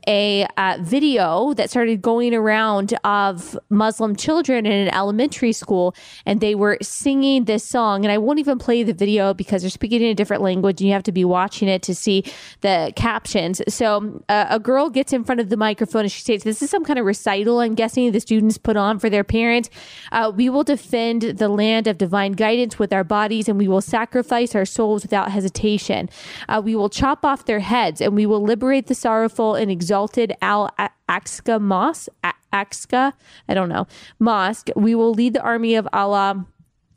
a 0.08 0.48
uh, 0.56 0.78
video 0.80 1.54
that 1.56 1.70
started 1.70 2.02
going 2.02 2.34
around 2.34 2.98
of 3.04 3.60
Muslim 3.70 4.16
children 4.16 4.66
in 4.66 4.72
an 4.72 4.94
elementary 4.94 5.52
school, 5.52 5.94
and 6.26 6.40
they 6.40 6.56
were 6.56 6.78
singing 6.82 7.44
this 7.44 7.66
song. 7.66 8.06
And 8.06 8.12
I 8.12 8.18
won't 8.18 8.40
even 8.40 8.58
play 8.58 8.84
the 8.84 8.94
video 8.94 9.34
because 9.34 9.64
they're 9.64 9.70
speaking 9.70 10.02
in 10.02 10.08
a 10.08 10.16
different 10.16 10.42
language, 10.42 10.80
and 10.80 10.88
you 10.88 10.94
have 10.94 11.04
to 11.04 11.12
be 11.12 11.26
watching 11.26 11.68
it 11.68 11.82
to 11.84 11.94
see 11.94 12.24
the 12.62 12.94
captions. 12.96 13.62
So 13.68 14.24
uh, 14.30 14.46
a 14.50 14.60
girl 14.60 14.90
gets 14.90 15.12
in 15.12 15.26
front 15.26 15.42
of 15.42 15.50
the 15.50 15.58
microphone 15.58 16.04
and 16.04 16.12
she 16.12 16.22
says, 16.22 16.44
This 16.44 16.62
is 16.62 16.70
some 16.70 16.86
kind 16.86 17.00
of 17.00 17.06
recital, 17.06 17.60
I'm 17.60 17.76
guessing 17.76 18.10
the 18.14 18.22
students 18.22 18.58
put 18.58 18.78
on 18.78 18.98
for 18.98 19.10
their 19.10 19.26
parents. 19.26 19.70
Uh, 20.14 20.32
we 20.34 20.50
will 20.50 20.64
defend 20.64 21.24
the 21.24 21.50
land 21.50 21.88
of 21.88 21.98
divine 21.98 22.32
guidance 22.32 22.80
with 22.80 22.94
our 22.94 23.04
bodies, 23.04 23.50
and 23.50 23.58
we 23.58 23.68
will 23.68 23.82
sacrifice 23.82 24.56
our 24.56 24.66
souls 24.66 25.02
without 25.02 25.32
hesitation 25.32 25.81
uh, 25.89 26.62
we 26.63 26.76
will 26.76 26.89
chop 26.89 27.26
off 27.26 27.46
their 27.46 27.60
heads 27.60 28.02
and 28.02 28.15
we 28.15 28.26
will 28.26 28.44
liberate 28.44 28.88
the 28.88 28.96
sorrowful 28.96 29.56
and 29.56 29.72
exalted 29.72 30.34
Al 30.41 30.70
Aqsa 31.10 31.60
Mosque. 31.60 32.10
Aqsa, 32.54 33.13
I 33.48 33.54
don't 33.54 33.70
know, 33.70 33.88
mosque. 34.20 34.70
We 34.76 34.94
will 34.94 35.13
lead 35.13 35.34
the 35.34 35.41
army 35.41 35.76
of 35.76 35.88
Allah 35.94 36.46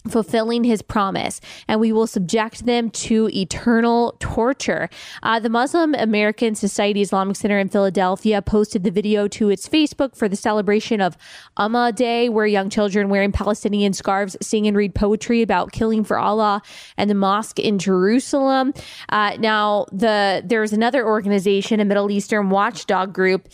fulfilling 0.09 0.65
his 0.65 0.83
promise, 0.83 1.41
and 1.67 1.81
we 1.81 1.91
will 1.91 2.07
subject 2.07 2.67
them 2.67 2.91
to 2.91 3.31
eternal 3.33 4.15
torture. 4.21 4.91
Uh, 5.23 5.41
the 5.41 5.49
Muslim 5.49 5.95
American 5.95 6.55
Society 6.55 7.01
Islamic 7.01 7.37
Center 7.37 7.59
in 7.59 7.71
Philadelphia 7.71 8.43
posted 8.43 8.85
the 8.85 8.91
video 8.91 9.27
to 9.29 9.49
its 9.49 9.67
Facebook 9.67 10.15
for 10.15 10.29
the 10.29 10.37
celebration 10.37 11.01
of 11.01 11.17
Ummah 11.57 11.95
Day, 11.95 12.29
where 12.29 12.47
young 12.47 12.69
children 12.69 13.09
wearing 13.09 13.33
Palestinian 13.33 13.95
scarves 13.95 14.37
sing 14.43 14.67
and 14.67 14.77
read 14.77 14.95
poetry 14.95 15.41
about 15.41 15.73
killing 15.73 16.05
for 16.05 16.19
Allah 16.19 16.61
and 16.99 17.09
the 17.09 17.15
mosque 17.15 17.59
in 17.59 17.79
Jerusalem. 17.79 18.75
Uh, 19.09 19.37
now, 19.39 19.87
the 19.91 20.43
there's 20.45 20.75
another 20.75 21.07
organization, 21.07 21.81
a 21.81 21.85
Middle 21.85 22.11
Eastern 22.11 22.51
watchdog 22.51 23.15
group, 23.15 23.49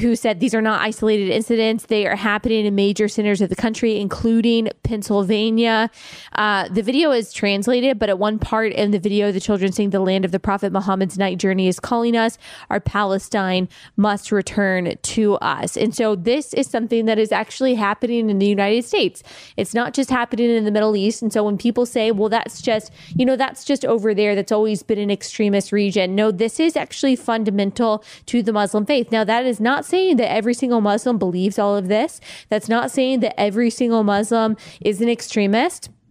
who 0.00 0.14
said 0.14 0.40
these 0.40 0.54
are 0.54 0.62
not 0.62 0.82
isolated 0.82 1.30
incidents; 1.30 1.86
they 1.86 2.06
are 2.06 2.16
happening 2.16 2.66
in 2.66 2.74
major 2.74 3.08
centers 3.08 3.40
of 3.40 3.48
the 3.48 3.56
country, 3.56 3.98
including 3.98 4.68
Pennsylvania. 4.82 5.69
Uh, 5.70 6.68
the 6.68 6.82
video 6.82 7.10
is 7.12 7.32
translated, 7.32 7.98
but 7.98 8.08
at 8.08 8.18
one 8.18 8.38
part 8.38 8.72
in 8.72 8.90
the 8.90 8.98
video, 8.98 9.32
the 9.32 9.40
children 9.40 9.72
sing, 9.72 9.90
The 9.90 10.00
land 10.00 10.24
of 10.24 10.32
the 10.32 10.40
Prophet 10.40 10.72
Muhammad's 10.72 11.18
night 11.18 11.38
journey 11.38 11.68
is 11.68 11.78
calling 11.78 12.16
us. 12.16 12.38
Our 12.70 12.80
Palestine 12.80 13.68
must 13.96 14.32
return 14.32 14.96
to 15.00 15.34
us. 15.36 15.76
And 15.76 15.94
so 15.94 16.16
this 16.16 16.54
is 16.54 16.66
something 16.66 17.06
that 17.06 17.18
is 17.18 17.32
actually 17.32 17.74
happening 17.74 18.30
in 18.30 18.38
the 18.38 18.46
United 18.46 18.84
States. 18.84 19.22
It's 19.56 19.74
not 19.74 19.94
just 19.94 20.10
happening 20.10 20.50
in 20.50 20.64
the 20.64 20.70
Middle 20.70 20.96
East. 20.96 21.22
And 21.22 21.32
so 21.32 21.44
when 21.44 21.58
people 21.58 21.86
say, 21.86 22.10
well, 22.10 22.28
that's 22.28 22.62
just, 22.62 22.90
you 23.14 23.24
know, 23.24 23.36
that's 23.36 23.64
just 23.64 23.84
over 23.84 24.14
there, 24.14 24.34
that's 24.34 24.52
always 24.52 24.82
been 24.82 24.98
an 24.98 25.10
extremist 25.10 25.72
region. 25.72 26.14
No, 26.14 26.30
this 26.30 26.58
is 26.58 26.76
actually 26.76 27.16
fundamental 27.16 28.04
to 28.26 28.42
the 28.42 28.52
Muslim 28.52 28.86
faith. 28.86 29.12
Now, 29.12 29.24
that 29.24 29.46
is 29.46 29.60
not 29.60 29.84
saying 29.84 30.16
that 30.16 30.32
every 30.32 30.54
single 30.54 30.80
Muslim 30.80 31.18
believes 31.18 31.58
all 31.58 31.76
of 31.76 31.88
this. 31.88 32.20
That's 32.48 32.68
not 32.68 32.90
saying 32.90 33.20
that 33.20 33.38
every 33.38 33.70
single 33.70 34.02
Muslim 34.02 34.56
is 34.80 35.00
an 35.00 35.08
extremist 35.08 35.59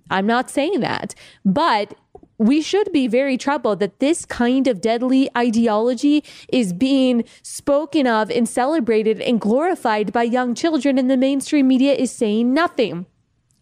I'm 0.09 0.25
not 0.25 0.49
saying 0.49 0.79
that. 0.79 1.15
But 1.45 1.93
we 2.38 2.62
should 2.62 2.91
be 2.93 3.07
very 3.07 3.38
troubled 3.38 3.79
that 3.79 3.99
this 3.99 4.25
kind 4.25 4.65
of 4.67 4.79
deadly 4.79 5.29
ideology 5.38 6.23
is 6.47 6.71
being 6.71 7.25
spoken 7.43 8.07
of 8.07 8.31
and 8.31 8.47
celebrated 8.47 9.19
and 9.21 9.41
glorified 9.41 10.13
by 10.13 10.23
young 10.23 10.55
children, 10.55 10.97
and 10.97 11.09
the 11.09 11.17
mainstream 11.17 11.67
media 11.67 11.93
is 11.93 12.12
saying 12.12 12.53
nothing. 12.53 13.05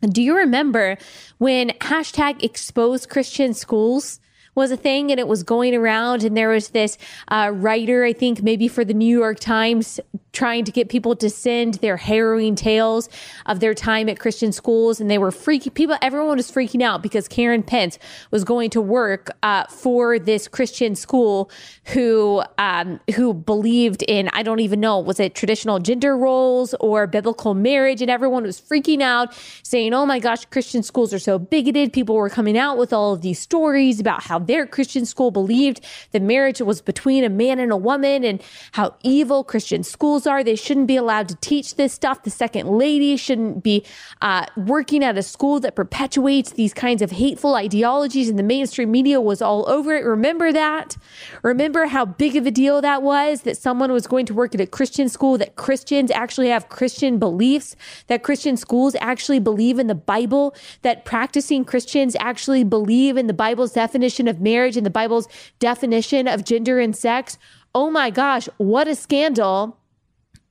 Do 0.02 0.21
you 0.21 0.38
remember 0.38 0.97
when 1.39 1.69
hashtag 1.82 2.43
expose 2.43 3.08
Christian 3.08 3.56
schools 3.56 4.19
was 4.58 4.72
a 4.72 4.76
thing 4.76 5.12
and 5.12 5.20
it 5.20 5.28
was 5.28 5.43
going 5.43 5.76
around. 5.76 6.24
And 6.24 6.36
there 6.36 6.50
was 6.50 6.70
this 6.70 6.98
uh, 7.30 7.52
writer, 7.54 8.04
I 8.04 8.12
think 8.12 8.41
maybe 8.41 8.67
for 8.67 8.84
the 8.84 8.93
New 8.93 9.17
York 9.17 9.39
Times, 9.39 10.00
trying 10.34 10.65
to 10.65 10.72
get 10.72 10.89
people 10.89 11.15
to 11.15 11.30
send 11.30 11.76
their 11.76 11.98
harrowing 11.98 12.56
tales 12.56 13.10
of 13.46 13.60
their 13.60 13.74
time 13.74 14.10
at 14.10 14.20
Christian 14.20 14.52
schools. 14.52 15.00
And 15.00 15.10
they 15.10 15.17
were 15.17 15.32
freaking 15.32 15.74
people, 15.74 15.96
everyone 16.02 16.38
was 16.38 16.52
freaking 16.52 16.82
out 16.82 17.02
because 17.02 17.28
Karen 17.28 17.63
Pence 17.63 17.98
was 18.32 18.43
going 18.43 18.70
to 18.72 18.82
work 18.82 19.32
uh, 19.43 19.65
for 19.65 20.20
this 20.20 20.48
Christian 20.48 20.96
school 20.96 21.50
who, 21.86 22.43
um, 22.58 23.00
who 23.15 23.34
believed 23.34 24.04
in, 24.08 24.30
I 24.34 24.43
don't 24.43 24.60
even 24.60 24.80
know, 24.80 25.00
was 25.00 25.20
it 25.20 25.36
traditional 25.36 25.80
gender 25.80 26.17
roles 26.17 26.74
or 26.80 27.08
biblical 27.08 27.54
marriage? 27.54 28.02
And 28.02 28.12
everyone 28.12 28.43
was 28.43 28.60
freaking 28.60 29.02
out 29.02 29.36
saying, 29.63 29.93
oh 29.93 30.06
my 30.06 30.20
gosh, 30.20 30.46
Christian 30.46 30.84
schools 30.84 31.13
are 31.13 31.20
so 31.20 31.38
bigoted. 31.38 31.93
People 31.93 32.15
were 32.15 32.30
coming 32.30 32.58
out 32.58 32.78
with 32.78 32.91
all 32.91 33.13
of 33.13 33.22
these 33.22 33.39
stories 33.39 34.00
about 34.00 34.24
how 34.24 34.39
their 34.48 34.66
Christian 34.66 35.06
school 35.06 35.32
believed 35.32 35.82
that 36.12 36.22
marriage 36.22 36.62
was 36.62 36.82
between 36.82 37.24
a 37.24 37.30
man 37.30 37.60
and 37.60 37.72
a 37.72 37.78
woman 37.78 38.24
and 38.24 38.42
how 38.72 38.96
evil 39.04 39.44
Christian 39.44 39.84
schools 39.84 40.26
are. 40.26 40.44
They 40.44 40.56
shouldn't 40.56 40.88
be 40.88 40.98
allowed 40.98 41.30
to 41.30 41.36
teach 41.36 41.76
this 41.76 41.94
stuff. 41.94 42.24
The 42.24 42.30
second 42.30 42.68
lady 42.70 43.18
shouldn't 43.18 43.64
be 43.64 43.86
uh, 44.22 44.46
working 44.56 45.04
at 45.04 45.18
a 45.18 45.24
school 45.24 45.60
that 45.60 45.76
perpetuates 45.76 46.52
these 46.52 46.74
kinds 46.74 47.02
of 47.02 47.12
hateful 47.12 47.56
ideologies, 47.56 48.30
and 48.30 48.40
the 48.40 48.44
mainstream 48.44 48.92
media 48.92 49.22
was 49.22 49.42
all 49.42 49.68
over 49.70 49.96
it. 49.96 50.04
Remember 50.06 50.52
that? 50.52 50.98
Remember 51.44 51.86
how 51.86 52.06
big 52.06 52.36
of 52.36 52.46
a 52.46 52.52
deal 52.52 52.82
that 52.82 53.02
was 53.02 53.42
that 53.42 53.58
someone 53.58 53.92
was 53.92 54.08
going 54.08 54.26
to 54.26 54.34
work 54.34 54.56
at 54.56 54.62
a 54.62 54.68
Christian 54.68 55.10
school, 55.10 55.38
that 55.38 55.56
Christians 55.56 56.12
actually 56.12 56.50
have 56.50 56.70
Christian 56.70 57.20
beliefs, 57.20 57.76
that 58.08 58.24
Christian 58.24 58.58
schools 58.58 58.96
actually 59.02 59.40
believe 59.40 59.80
in 59.80 59.88
the 59.88 59.96
Bible, 59.96 60.56
that 60.82 61.06
practicing 61.06 61.66
Christians 61.66 62.16
actually 62.20 62.64
believe 62.64 63.18
in 63.18 63.28
the 63.28 63.34
Bible's 63.34 63.74
definition 63.74 64.28
of 64.28 64.37
marriage 64.39 64.78
and 64.78 64.86
the 64.86 64.91
Bible's 64.91 65.28
definition 65.60 66.28
of 66.28 66.43
gender 66.43 66.80
and 66.80 66.95
sex. 66.95 67.38
Oh 67.76 67.89
my 67.89 68.10
gosh, 68.10 68.47
what 68.58 68.88
a 68.88 68.95
scandal. 68.95 69.78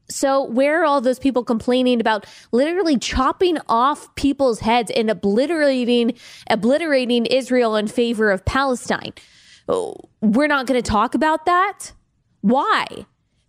So, 0.08 0.44
where 0.44 0.82
are 0.82 0.84
all 0.84 1.00
those 1.00 1.18
people 1.18 1.42
complaining 1.42 2.00
about 2.00 2.26
literally 2.52 2.96
chopping 2.96 3.58
off 3.68 4.14
people's 4.14 4.60
heads 4.60 4.90
and 4.92 5.10
obliterating 5.10 6.16
obliterating 6.48 7.26
Israel 7.26 7.74
in 7.76 7.88
favor 7.88 8.30
of 8.30 8.44
Palestine? 8.44 9.12
We're 10.20 10.46
not 10.46 10.66
going 10.66 10.80
to 10.80 10.88
talk 10.88 11.14
about 11.14 11.46
that. 11.46 11.92
Why? 12.42 12.86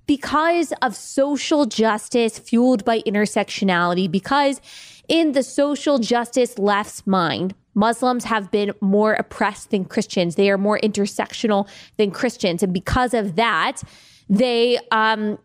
Because 0.07 0.73
of 0.81 0.95
social 0.95 1.65
justice 1.65 2.39
fueled 2.39 2.83
by 2.83 3.01
intersectionality, 3.01 4.09
because 4.09 4.59
in 5.07 5.33
the 5.33 5.43
social 5.43 5.99
justice 5.99 6.57
left's 6.57 7.05
mind, 7.05 7.53
Muslims 7.77 8.25
have 8.25 8.49
been 8.49 8.73
more 8.81 9.13
oppressed 9.13 9.69
than 9.69 9.85
Christians. 9.85 10.35
They 10.35 10.49
are 10.49 10.57
more 10.57 10.79
intersectional 10.79 11.69
than 11.97 12.09
Christians. 12.09 12.63
And 12.63 12.73
because 12.73 13.13
of 13.13 13.35
that, 13.35 13.83
they, 14.27 14.79
um, 14.91 15.37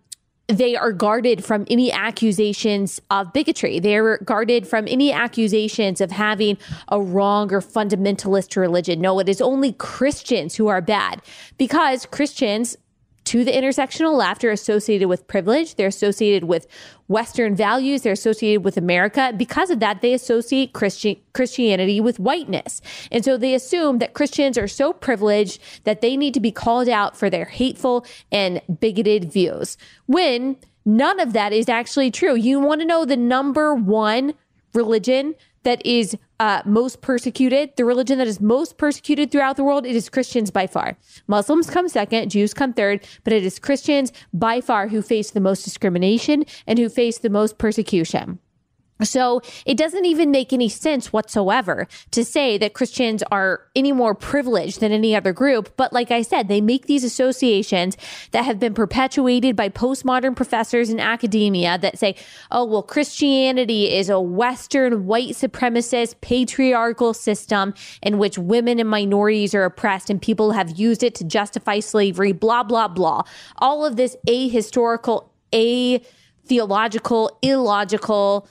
they 0.48 0.74
are 0.74 0.92
guarded 0.92 1.44
from 1.44 1.66
any 1.70 1.92
accusations 1.92 3.00
of 3.10 3.32
bigotry. 3.32 3.78
They're 3.80 4.18
guarded 4.18 4.66
from 4.66 4.88
any 4.88 5.12
accusations 5.12 6.00
of 6.00 6.10
having 6.10 6.56
a 6.88 7.00
wrong 7.00 7.52
or 7.52 7.60
fundamentalist 7.60 8.56
religion. 8.56 9.00
No, 9.00 9.18
it 9.18 9.28
is 9.28 9.40
only 9.40 9.72
Christians 9.74 10.54
who 10.56 10.68
are 10.68 10.80
bad 10.80 11.20
because 11.58 12.06
Christians 12.06 12.76
to 13.32 13.44
the 13.44 13.50
intersectional 13.50 14.14
left 14.14 14.44
are 14.44 14.50
associated 14.50 15.08
with 15.08 15.26
privilege. 15.26 15.76
They're 15.76 15.86
associated 15.86 16.44
with 16.44 16.66
Western 17.08 17.56
values. 17.56 18.02
They're 18.02 18.12
associated 18.12 18.62
with 18.62 18.76
America. 18.76 19.32
Because 19.34 19.70
of 19.70 19.80
that, 19.80 20.02
they 20.02 20.12
associate 20.12 20.74
Christian, 20.74 21.16
Christianity 21.32 21.98
with 21.98 22.20
whiteness. 22.20 22.82
And 23.10 23.24
so 23.24 23.38
they 23.38 23.54
assume 23.54 24.00
that 24.00 24.12
Christians 24.12 24.58
are 24.58 24.68
so 24.68 24.92
privileged 24.92 25.62
that 25.84 26.02
they 26.02 26.14
need 26.14 26.34
to 26.34 26.40
be 26.40 26.52
called 26.52 26.90
out 26.90 27.16
for 27.16 27.30
their 27.30 27.46
hateful 27.46 28.04
and 28.30 28.60
bigoted 28.80 29.32
views. 29.32 29.78
When 30.04 30.58
none 30.84 31.18
of 31.18 31.32
that 31.32 31.54
is 31.54 31.70
actually 31.70 32.10
true. 32.10 32.34
You 32.34 32.60
want 32.60 32.82
to 32.82 32.86
know 32.86 33.06
the 33.06 33.16
number 33.16 33.74
one 33.74 34.34
religion 34.74 35.36
that 35.62 35.80
is 35.86 36.18
uh, 36.42 36.60
most 36.64 37.00
persecuted, 37.02 37.70
the 37.76 37.84
religion 37.84 38.18
that 38.18 38.26
is 38.26 38.40
most 38.40 38.76
persecuted 38.76 39.30
throughout 39.30 39.56
the 39.56 39.62
world, 39.62 39.86
it 39.86 39.94
is 39.94 40.08
Christians 40.08 40.50
by 40.50 40.66
far. 40.66 40.98
Muslims 41.28 41.70
come 41.70 41.88
second, 41.88 42.30
Jews 42.32 42.52
come 42.52 42.72
third, 42.72 43.06
but 43.22 43.32
it 43.32 43.44
is 43.44 43.60
Christians 43.60 44.12
by 44.34 44.60
far 44.60 44.88
who 44.88 45.02
face 45.02 45.30
the 45.30 45.38
most 45.38 45.62
discrimination 45.62 46.44
and 46.66 46.80
who 46.80 46.88
face 46.88 47.18
the 47.18 47.30
most 47.30 47.58
persecution. 47.58 48.40
So 49.04 49.40
it 49.66 49.76
doesn't 49.76 50.04
even 50.04 50.30
make 50.30 50.52
any 50.52 50.68
sense 50.68 51.12
whatsoever 51.12 51.88
to 52.10 52.24
say 52.24 52.58
that 52.58 52.74
Christians 52.74 53.22
are 53.30 53.66
any 53.74 53.92
more 53.92 54.14
privileged 54.14 54.80
than 54.80 54.92
any 54.92 55.14
other 55.14 55.32
group. 55.32 55.76
But 55.76 55.92
like 55.92 56.10
I 56.10 56.22
said, 56.22 56.48
they 56.48 56.60
make 56.60 56.86
these 56.86 57.04
associations 57.04 57.96
that 58.32 58.44
have 58.44 58.58
been 58.58 58.74
perpetuated 58.74 59.56
by 59.56 59.68
postmodern 59.68 60.36
professors 60.36 60.90
in 60.90 61.00
academia 61.00 61.78
that 61.78 61.98
say, 61.98 62.16
oh, 62.50 62.64
well, 62.64 62.82
Christianity 62.82 63.92
is 63.92 64.08
a 64.08 64.20
Western 64.20 65.06
white 65.06 65.30
supremacist 65.30 66.20
patriarchal 66.20 67.14
system 67.14 67.74
in 68.02 68.18
which 68.18 68.38
women 68.38 68.78
and 68.78 68.88
minorities 68.88 69.54
are 69.54 69.64
oppressed 69.64 70.10
and 70.10 70.20
people 70.20 70.52
have 70.52 70.78
used 70.78 71.02
it 71.02 71.14
to 71.16 71.24
justify 71.24 71.80
slavery, 71.80 72.32
blah, 72.32 72.62
blah, 72.62 72.88
blah. 72.88 73.22
All 73.58 73.84
of 73.84 73.96
this 73.96 74.16
ahistorical, 74.26 75.28
a 75.52 75.98
theological, 76.46 77.38
illogical, 77.42 78.48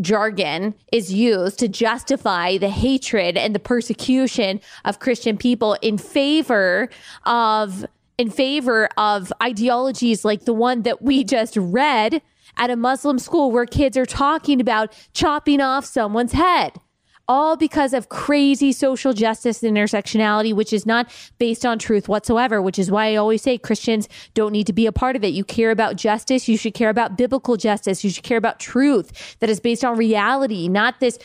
jargon 0.00 0.74
is 0.92 1.12
used 1.12 1.58
to 1.58 1.68
justify 1.68 2.58
the 2.58 2.68
hatred 2.68 3.36
and 3.36 3.54
the 3.54 3.60
persecution 3.60 4.60
of 4.84 4.98
Christian 4.98 5.36
people 5.36 5.76
in 5.82 5.98
favor 5.98 6.88
of 7.24 7.86
in 8.16 8.30
favor 8.30 8.88
of 8.96 9.32
ideologies 9.42 10.24
like 10.24 10.44
the 10.44 10.54
one 10.54 10.82
that 10.82 11.02
we 11.02 11.24
just 11.24 11.56
read 11.56 12.22
at 12.56 12.70
a 12.70 12.76
Muslim 12.76 13.18
school 13.18 13.50
where 13.50 13.66
kids 13.66 13.96
are 13.96 14.06
talking 14.06 14.60
about 14.60 14.96
chopping 15.12 15.60
off 15.60 15.84
someone's 15.84 16.32
head 16.32 16.80
all 17.26 17.56
because 17.56 17.94
of 17.94 18.08
crazy 18.08 18.72
social 18.72 19.12
justice 19.12 19.62
and 19.62 19.76
intersectionality, 19.76 20.52
which 20.54 20.72
is 20.72 20.84
not 20.84 21.10
based 21.38 21.64
on 21.64 21.78
truth 21.78 22.08
whatsoever, 22.08 22.60
which 22.60 22.78
is 22.78 22.90
why 22.90 23.12
I 23.12 23.16
always 23.16 23.42
say 23.42 23.56
Christians 23.56 24.08
don't 24.34 24.52
need 24.52 24.66
to 24.66 24.72
be 24.72 24.86
a 24.86 24.92
part 24.92 25.16
of 25.16 25.24
it. 25.24 25.28
You 25.28 25.44
care 25.44 25.70
about 25.70 25.96
justice. 25.96 26.48
You 26.48 26.56
should 26.56 26.74
care 26.74 26.90
about 26.90 27.16
biblical 27.16 27.56
justice. 27.56 28.04
You 28.04 28.10
should 28.10 28.24
care 28.24 28.38
about 28.38 28.60
truth 28.60 29.36
that 29.40 29.48
is 29.48 29.60
based 29.60 29.84
on 29.84 29.96
reality, 29.96 30.68
not 30.68 31.00
this 31.00 31.18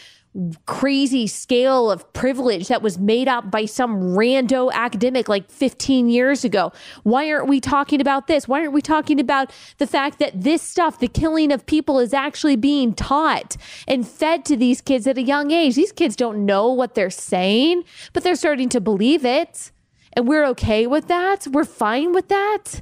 crazy 0.65 1.25
scale 1.25 1.89
of 1.89 2.11
privilege 2.13 2.67
that 2.67 2.81
was 2.81 2.99
made 2.99 3.27
up 3.27 3.49
by 3.49 3.65
some 3.65 3.99
rando 3.99 4.71
academic 4.71 5.27
like 5.27 5.49
15 5.49 6.07
years 6.07 6.45
ago. 6.45 6.71
Why 7.03 7.31
aren't 7.31 7.47
we 7.47 7.59
talking 7.59 7.99
about 7.99 8.27
this? 8.27 8.47
Why 8.47 8.61
aren't 8.61 8.73
we 8.73 8.81
talking 8.81 9.19
about 9.19 9.51
the 9.79 9.87
fact 9.87 10.19
that 10.19 10.39
this 10.39 10.61
stuff, 10.61 10.99
the 10.99 11.07
killing 11.07 11.51
of 11.51 11.65
people, 11.65 11.99
is 11.99 12.13
actually 12.13 12.55
being 12.55 12.93
taught 12.93 13.57
and 13.87 14.07
fed 14.07 14.45
to 14.45 14.55
these 14.55 14.81
kids 14.81 15.07
at 15.07 15.17
a 15.17 15.23
young 15.23 15.51
age? 15.51 15.75
These 15.75 15.91
kids 15.91 16.15
don't 16.15 16.45
know 16.45 16.71
what 16.71 16.93
they're 16.93 17.09
saying, 17.09 17.83
but 18.13 18.23
they're 18.23 18.35
starting 18.35 18.69
to 18.69 18.79
believe 18.79 19.25
it. 19.25 19.71
And 20.13 20.27
we're 20.27 20.45
okay 20.47 20.85
with 20.85 21.07
that. 21.07 21.47
We're 21.47 21.65
fine 21.65 22.13
with 22.13 22.27
that. 22.29 22.81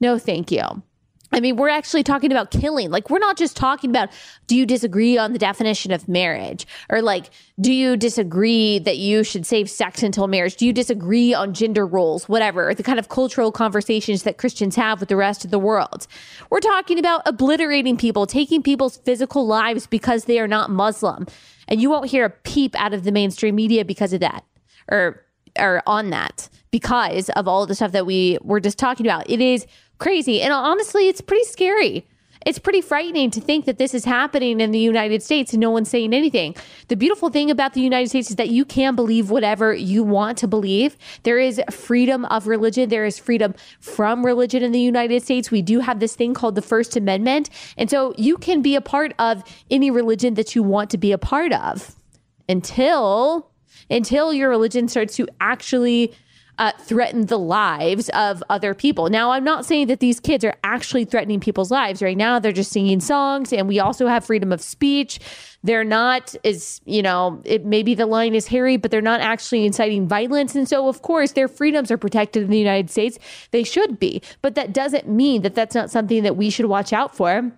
No, 0.00 0.18
thank 0.18 0.52
you. 0.52 0.82
I 1.34 1.40
mean, 1.40 1.56
we're 1.56 1.68
actually 1.68 2.04
talking 2.04 2.30
about 2.30 2.52
killing. 2.52 2.90
Like, 2.90 3.10
we're 3.10 3.18
not 3.18 3.36
just 3.36 3.56
talking 3.56 3.90
about, 3.90 4.08
do 4.46 4.56
you 4.56 4.64
disagree 4.64 5.18
on 5.18 5.32
the 5.32 5.38
definition 5.38 5.90
of 5.90 6.06
marriage? 6.06 6.64
Or 6.88 7.02
like, 7.02 7.30
do 7.60 7.72
you 7.72 7.96
disagree 7.96 8.78
that 8.78 8.98
you 8.98 9.24
should 9.24 9.44
save 9.44 9.68
sex 9.68 10.04
until 10.04 10.28
marriage? 10.28 10.54
Do 10.54 10.64
you 10.64 10.72
disagree 10.72 11.34
on 11.34 11.52
gender 11.52 11.84
roles? 11.84 12.28
Whatever, 12.28 12.72
the 12.72 12.84
kind 12.84 13.00
of 13.00 13.08
cultural 13.08 13.50
conversations 13.50 14.22
that 14.22 14.38
Christians 14.38 14.76
have 14.76 15.00
with 15.00 15.08
the 15.08 15.16
rest 15.16 15.44
of 15.44 15.50
the 15.50 15.58
world. 15.58 16.06
We're 16.50 16.60
talking 16.60 17.00
about 17.00 17.22
obliterating 17.26 17.96
people, 17.96 18.26
taking 18.28 18.62
people's 18.62 18.98
physical 18.98 19.44
lives 19.44 19.88
because 19.88 20.26
they 20.26 20.38
are 20.38 20.48
not 20.48 20.70
Muslim. 20.70 21.26
And 21.66 21.82
you 21.82 21.90
won't 21.90 22.10
hear 22.10 22.24
a 22.24 22.30
peep 22.30 22.78
out 22.78 22.94
of 22.94 23.02
the 23.02 23.10
mainstream 23.10 23.56
media 23.56 23.84
because 23.84 24.12
of 24.12 24.20
that 24.20 24.44
or, 24.88 25.24
or 25.58 25.82
on 25.84 26.10
that 26.10 26.48
because 26.70 27.28
of 27.30 27.48
all 27.48 27.66
the 27.66 27.74
stuff 27.74 27.92
that 27.92 28.04
we 28.06 28.38
were 28.42 28.60
just 28.60 28.78
talking 28.78 29.06
about. 29.06 29.28
It 29.28 29.40
is 29.40 29.66
crazy. 29.98 30.42
And 30.42 30.52
honestly, 30.52 31.08
it's 31.08 31.20
pretty 31.20 31.44
scary. 31.44 32.06
It's 32.44 32.58
pretty 32.58 32.82
frightening 32.82 33.30
to 33.30 33.40
think 33.40 33.64
that 33.64 33.78
this 33.78 33.94
is 33.94 34.04
happening 34.04 34.60
in 34.60 34.70
the 34.70 34.78
United 34.78 35.22
States 35.22 35.52
and 35.52 35.60
no 35.60 35.70
one's 35.70 35.88
saying 35.88 36.12
anything. 36.12 36.54
The 36.88 36.96
beautiful 36.96 37.30
thing 37.30 37.50
about 37.50 37.72
the 37.72 37.80
United 37.80 38.08
States 38.10 38.28
is 38.28 38.36
that 38.36 38.50
you 38.50 38.66
can 38.66 38.94
believe 38.94 39.30
whatever 39.30 39.72
you 39.72 40.02
want 40.02 40.36
to 40.38 40.48
believe. 40.48 40.96
There 41.22 41.38
is 41.38 41.60
freedom 41.70 42.26
of 42.26 42.46
religion. 42.46 42.90
There 42.90 43.06
is 43.06 43.18
freedom 43.18 43.54
from 43.80 44.24
religion 44.24 44.62
in 44.62 44.72
the 44.72 44.80
United 44.80 45.22
States. 45.22 45.50
We 45.50 45.62
do 45.62 45.80
have 45.80 46.00
this 46.00 46.14
thing 46.14 46.34
called 46.34 46.54
the 46.54 46.62
First 46.62 46.96
Amendment. 46.96 47.48
And 47.78 47.88
so 47.88 48.12
you 48.18 48.36
can 48.36 48.60
be 48.60 48.76
a 48.76 48.82
part 48.82 49.14
of 49.18 49.42
any 49.70 49.90
religion 49.90 50.34
that 50.34 50.54
you 50.54 50.62
want 50.62 50.90
to 50.90 50.98
be 50.98 51.12
a 51.12 51.18
part 51.18 51.52
of 51.52 51.96
until 52.48 53.50
until 53.90 54.32
your 54.32 54.48
religion 54.48 54.88
starts 54.88 55.16
to 55.16 55.28
actually 55.40 56.14
uh, 56.58 56.72
threaten 56.80 57.26
the 57.26 57.38
lives 57.38 58.08
of 58.10 58.42
other 58.48 58.74
people. 58.74 59.08
Now, 59.08 59.32
I'm 59.32 59.44
not 59.44 59.64
saying 59.64 59.88
that 59.88 60.00
these 60.00 60.20
kids 60.20 60.44
are 60.44 60.54
actually 60.62 61.04
threatening 61.04 61.40
people's 61.40 61.70
lives. 61.70 62.02
Right 62.02 62.16
now, 62.16 62.38
they're 62.38 62.52
just 62.52 62.70
singing 62.70 63.00
songs, 63.00 63.52
and 63.52 63.66
we 63.66 63.80
also 63.80 64.06
have 64.06 64.24
freedom 64.24 64.52
of 64.52 64.60
speech. 64.60 65.18
They're 65.64 65.84
not 65.84 66.34
as, 66.44 66.80
you 66.84 67.02
know, 67.02 67.40
it 67.44 67.64
maybe 67.64 67.94
the 67.94 68.06
line 68.06 68.34
is 68.34 68.46
hairy, 68.46 68.76
but 68.76 68.90
they're 68.90 69.00
not 69.00 69.20
actually 69.20 69.64
inciting 69.66 70.06
violence. 70.06 70.54
And 70.54 70.68
so, 70.68 70.88
of 70.88 71.02
course, 71.02 71.32
their 71.32 71.48
freedoms 71.48 71.90
are 71.90 71.98
protected 71.98 72.44
in 72.44 72.50
the 72.50 72.58
United 72.58 72.90
States. 72.90 73.18
They 73.50 73.64
should 73.64 73.98
be. 73.98 74.22
But 74.42 74.54
that 74.54 74.72
doesn't 74.72 75.08
mean 75.08 75.42
that 75.42 75.54
that's 75.54 75.74
not 75.74 75.90
something 75.90 76.22
that 76.22 76.36
we 76.36 76.50
should 76.50 76.66
watch 76.66 76.92
out 76.92 77.16
for. 77.16 77.50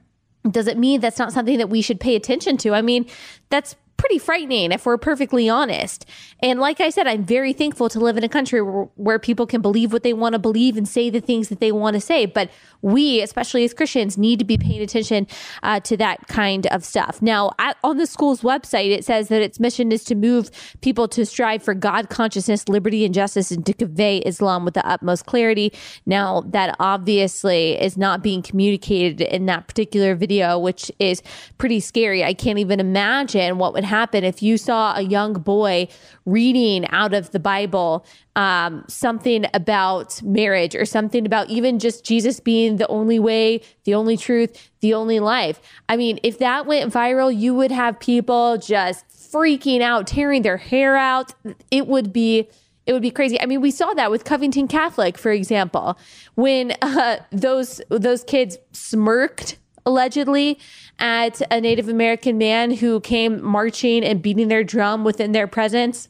Does 0.48 0.68
it 0.68 0.78
mean 0.78 1.00
that's 1.00 1.18
not 1.18 1.32
something 1.32 1.58
that 1.58 1.68
we 1.68 1.82
should 1.82 1.98
pay 1.98 2.14
attention 2.14 2.56
to? 2.58 2.72
I 2.72 2.80
mean, 2.80 3.06
that's 3.50 3.74
pretty 3.96 4.18
frightening 4.18 4.72
if 4.72 4.86
we're 4.86 4.98
perfectly 4.98 5.48
honest. 5.48 6.06
And 6.40 6.60
like 6.60 6.80
I 6.80 6.90
said, 6.90 7.06
I'm 7.06 7.24
very 7.24 7.52
thankful 7.52 7.88
to 7.88 7.98
live 7.98 8.16
in 8.16 8.24
a 8.24 8.28
country 8.28 8.60
where, 8.60 8.84
where 8.96 9.18
people 9.18 9.46
can 9.46 9.62
believe 9.62 9.92
what 9.92 10.02
they 10.02 10.12
want 10.12 10.34
to 10.34 10.38
believe 10.38 10.76
and 10.76 10.86
say 10.86 11.08
the 11.10 11.20
things 11.20 11.48
that 11.48 11.60
they 11.60 11.72
want 11.72 11.94
to 11.94 12.00
say. 12.00 12.26
But 12.26 12.50
we, 12.82 13.22
especially 13.22 13.64
as 13.64 13.72
Christians, 13.72 14.18
need 14.18 14.38
to 14.38 14.44
be 14.44 14.58
paying 14.58 14.82
attention 14.82 15.26
uh, 15.62 15.80
to 15.80 15.96
that 15.96 16.28
kind 16.28 16.66
of 16.68 16.84
stuff. 16.84 17.22
Now, 17.22 17.52
at, 17.58 17.76
on 17.82 17.96
the 17.96 18.06
school's 18.06 18.42
website, 18.42 18.90
it 18.90 19.04
says 19.04 19.28
that 19.28 19.42
its 19.42 19.58
mission 19.58 19.90
is 19.92 20.04
to 20.04 20.14
move 20.14 20.50
people 20.82 21.08
to 21.08 21.24
strive 21.24 21.62
for 21.62 21.74
God 21.74 22.10
consciousness, 22.10 22.68
liberty, 22.68 23.04
and 23.04 23.14
justice, 23.14 23.50
and 23.50 23.64
to 23.66 23.72
convey 23.72 24.18
Islam 24.18 24.64
with 24.64 24.74
the 24.74 24.86
utmost 24.86 25.26
clarity. 25.26 25.72
Now, 26.04 26.42
that 26.48 26.76
obviously 26.78 27.80
is 27.80 27.96
not 27.96 28.22
being 28.22 28.42
communicated 28.42 29.20
in 29.22 29.46
that 29.46 29.68
particular 29.68 30.14
video, 30.14 30.58
which 30.58 30.92
is 30.98 31.22
pretty 31.58 31.80
scary. 31.80 32.22
I 32.22 32.34
can't 32.34 32.58
even 32.58 32.78
imagine 32.78 33.58
what 33.58 33.72
would 33.72 33.84
happen 33.86 34.24
if 34.24 34.42
you 34.42 34.58
saw 34.58 34.94
a 34.96 35.00
young 35.00 35.34
boy 35.34 35.88
reading 36.24 36.86
out 36.90 37.14
of 37.14 37.30
the 37.30 37.40
Bible 37.40 38.04
um, 38.34 38.84
something 38.88 39.46
about 39.54 40.22
marriage 40.22 40.74
or 40.74 40.84
something 40.84 41.24
about 41.24 41.48
even 41.48 41.78
just 41.78 42.04
Jesus 42.04 42.38
being 42.38 42.76
the 42.76 42.86
only 42.88 43.18
way, 43.18 43.62
the 43.84 43.94
only 43.94 44.16
truth, 44.16 44.70
the 44.80 44.92
only 44.92 45.20
life. 45.20 45.60
I 45.88 45.96
mean, 45.96 46.18
if 46.22 46.38
that 46.38 46.66
went 46.66 46.92
viral, 46.92 47.34
you 47.34 47.54
would 47.54 47.70
have 47.70 47.98
people 47.98 48.58
just 48.58 49.08
freaking 49.08 49.80
out, 49.80 50.06
tearing 50.06 50.42
their 50.42 50.58
hair 50.58 50.96
out. 50.96 51.34
It 51.70 51.86
would 51.86 52.12
be 52.12 52.48
it 52.86 52.92
would 52.92 53.02
be 53.02 53.10
crazy. 53.10 53.40
I 53.40 53.46
mean, 53.46 53.60
we 53.60 53.72
saw 53.72 53.92
that 53.94 54.12
with 54.12 54.24
Covington 54.24 54.68
Catholic, 54.68 55.18
for 55.18 55.32
example, 55.32 55.98
when 56.36 56.72
uh, 56.82 57.18
those 57.32 57.80
those 57.88 58.22
kids 58.24 58.58
smirked 58.72 59.58
allegedly 59.86 60.58
at 60.98 61.40
a 61.50 61.60
Native 61.60 61.88
American 61.88 62.36
man 62.36 62.72
who 62.72 63.00
came 63.00 63.42
marching 63.42 64.04
and 64.04 64.20
beating 64.20 64.48
their 64.48 64.64
drum 64.64 65.04
within 65.04 65.32
their 65.32 65.46
presence. 65.46 66.08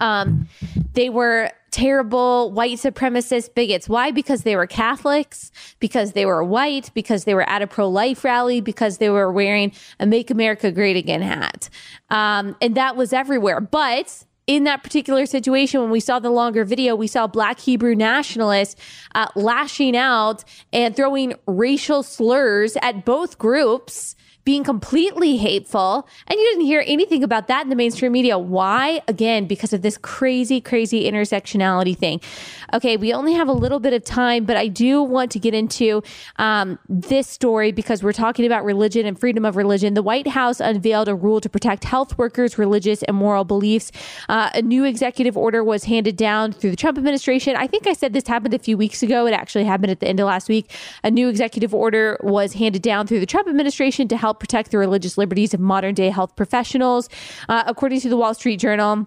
Um, 0.00 0.48
they 0.94 1.10
were 1.10 1.52
terrible 1.70 2.50
white 2.52 2.78
supremacist 2.78 3.54
bigots. 3.54 3.88
Why? 3.88 4.10
Because 4.10 4.42
they 4.42 4.56
were 4.56 4.66
Catholics, 4.66 5.52
because 5.78 6.12
they 6.12 6.24
were 6.24 6.42
white, 6.42 6.90
because 6.94 7.24
they 7.24 7.34
were 7.34 7.46
at 7.48 7.60
a 7.60 7.66
pro 7.66 7.88
life 7.88 8.24
rally, 8.24 8.62
because 8.62 8.98
they 8.98 9.10
were 9.10 9.30
wearing 9.30 9.72
a 10.00 10.06
Make 10.06 10.30
America 10.30 10.72
Great 10.72 10.96
Again 10.96 11.20
hat. 11.20 11.68
Um, 12.08 12.56
and 12.62 12.74
that 12.76 12.96
was 12.96 13.12
everywhere. 13.12 13.60
But 13.60 14.24
in 14.46 14.64
that 14.64 14.82
particular 14.82 15.26
situation, 15.26 15.80
when 15.80 15.90
we 15.90 16.00
saw 16.00 16.18
the 16.18 16.30
longer 16.30 16.64
video, 16.64 16.94
we 16.94 17.06
saw 17.06 17.26
black 17.26 17.60
Hebrew 17.60 17.94
nationalists 17.94 18.76
uh, 19.14 19.26
lashing 19.34 19.96
out 19.96 20.44
and 20.72 20.94
throwing 20.94 21.34
racial 21.46 22.02
slurs 22.02 22.76
at 22.82 23.04
both 23.04 23.38
groups 23.38 24.15
being 24.46 24.62
completely 24.62 25.36
hateful. 25.36 26.08
And 26.28 26.38
you 26.38 26.50
didn't 26.50 26.66
hear 26.66 26.84
anything 26.86 27.24
about 27.24 27.48
that 27.48 27.64
in 27.64 27.68
the 27.68 27.74
mainstream 27.74 28.12
media. 28.12 28.38
Why? 28.38 29.02
Again, 29.08 29.46
because 29.46 29.72
of 29.72 29.82
this 29.82 29.98
crazy, 29.98 30.60
crazy 30.60 31.10
intersectionality 31.10 31.98
thing. 31.98 32.20
Okay, 32.72 32.96
we 32.96 33.12
only 33.12 33.32
have 33.32 33.48
a 33.48 33.52
little 33.52 33.80
bit 33.80 33.92
of 33.92 34.04
time, 34.04 34.44
but 34.44 34.56
I 34.56 34.68
do 34.68 35.02
want 35.02 35.32
to 35.32 35.40
get 35.40 35.52
into 35.52 36.00
um, 36.36 36.78
this 36.88 37.26
story 37.26 37.72
because 37.72 38.04
we're 38.04 38.12
talking 38.12 38.46
about 38.46 38.64
religion 38.64 39.04
and 39.04 39.18
freedom 39.18 39.44
of 39.44 39.56
religion. 39.56 39.94
The 39.94 40.02
White 40.02 40.28
House 40.28 40.60
unveiled 40.60 41.08
a 41.08 41.14
rule 41.16 41.40
to 41.40 41.48
protect 41.48 41.82
health 41.82 42.16
workers' 42.16 42.56
religious 42.56 43.02
and 43.02 43.16
moral 43.16 43.42
beliefs. 43.42 43.90
Uh, 44.28 44.50
a 44.54 44.62
new 44.62 44.84
executive 44.84 45.36
order 45.36 45.64
was 45.64 45.84
handed 45.84 46.16
down 46.16 46.52
through 46.52 46.70
the 46.70 46.76
Trump 46.76 46.98
administration. 46.98 47.56
I 47.56 47.66
think 47.66 47.88
I 47.88 47.94
said 47.94 48.12
this 48.12 48.28
happened 48.28 48.54
a 48.54 48.60
few 48.60 48.76
weeks 48.76 49.02
ago. 49.02 49.26
It 49.26 49.32
actually 49.32 49.64
happened 49.64 49.90
at 49.90 49.98
the 49.98 50.06
end 50.06 50.20
of 50.20 50.26
last 50.26 50.48
week. 50.48 50.70
A 51.02 51.10
new 51.10 51.28
executive 51.28 51.74
order 51.74 52.16
was 52.22 52.52
handed 52.52 52.82
down 52.82 53.08
through 53.08 53.18
the 53.18 53.26
Trump 53.26 53.48
administration 53.48 54.06
to 54.06 54.16
help 54.16 54.35
protect 54.38 54.70
the 54.70 54.78
religious 54.78 55.18
liberties 55.18 55.54
of 55.54 55.60
modern 55.60 55.94
day 55.94 56.10
health 56.10 56.36
professionals. 56.36 57.08
Uh, 57.48 57.64
according 57.66 58.00
to 58.00 58.08
the 58.08 58.16
Wall 58.16 58.34
Street 58.34 58.58
Journal, 58.58 59.06